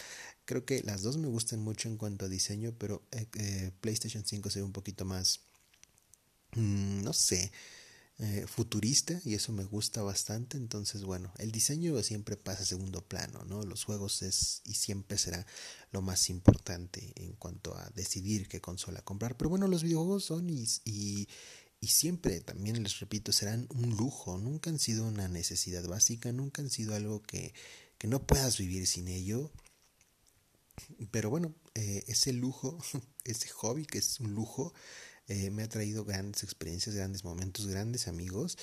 [0.44, 4.24] Creo que las dos me gustan mucho en cuanto a diseño, pero eh, eh, PlayStation
[4.24, 5.40] 5 se un poquito más,
[6.57, 7.52] mm, no sé,
[8.20, 10.56] eh, futurista y eso me gusta bastante.
[10.56, 13.62] Entonces, bueno, el diseño siempre pasa a segundo plano, ¿no?
[13.64, 15.44] Los juegos es y siempre será
[15.90, 19.36] lo más importante en cuanto a decidir qué consola comprar.
[19.36, 21.28] Pero bueno, los videojuegos son y, y,
[21.88, 24.38] siempre, también les repito, serán un lujo.
[24.38, 27.52] Nunca han sido una necesidad básica, nunca han sido algo que,
[27.98, 29.50] que no puedas vivir sin ello.
[31.10, 32.78] Pero bueno, eh, ese lujo,
[33.24, 34.72] ese hobby que es un lujo,
[35.29, 38.59] eh, me ha traído grandes experiencias, grandes momentos, grandes amigos.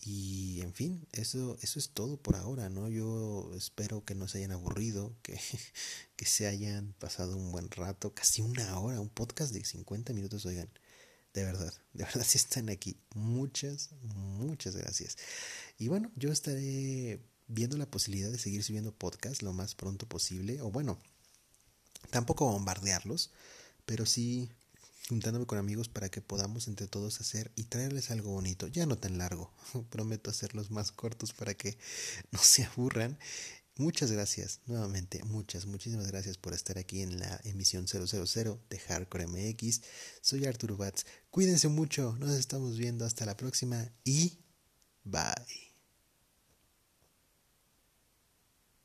[0.00, 2.88] Y en fin, eso, eso es todo por ahora, ¿no?
[2.88, 5.40] Yo espero que no se hayan aburrido, que,
[6.16, 10.44] que se hayan pasado un buen rato, casi una hora, un podcast de 50 minutos,
[10.46, 10.70] oigan.
[11.34, 12.96] De verdad, de verdad si están aquí.
[13.14, 15.16] Muchas, muchas gracias.
[15.78, 20.60] Y bueno, yo estaré viendo la posibilidad de seguir subiendo podcast lo más pronto posible.
[20.62, 20.98] O bueno,
[22.10, 23.30] tampoco bombardearlos,
[23.84, 24.50] pero sí
[25.08, 28.96] juntándome con amigos para que podamos entre todos hacer y traerles algo bonito, ya no
[28.96, 29.52] tan largo,
[29.90, 31.78] prometo hacerlos más cortos para que
[32.30, 33.18] no se aburran.
[33.78, 38.06] Muchas gracias, nuevamente, muchas, muchísimas gracias por estar aquí en la emisión 000
[38.70, 39.82] de Hardcore MX.
[40.22, 44.38] Soy Arturo Batz, cuídense mucho, nos estamos viendo hasta la próxima y
[45.04, 45.65] bye.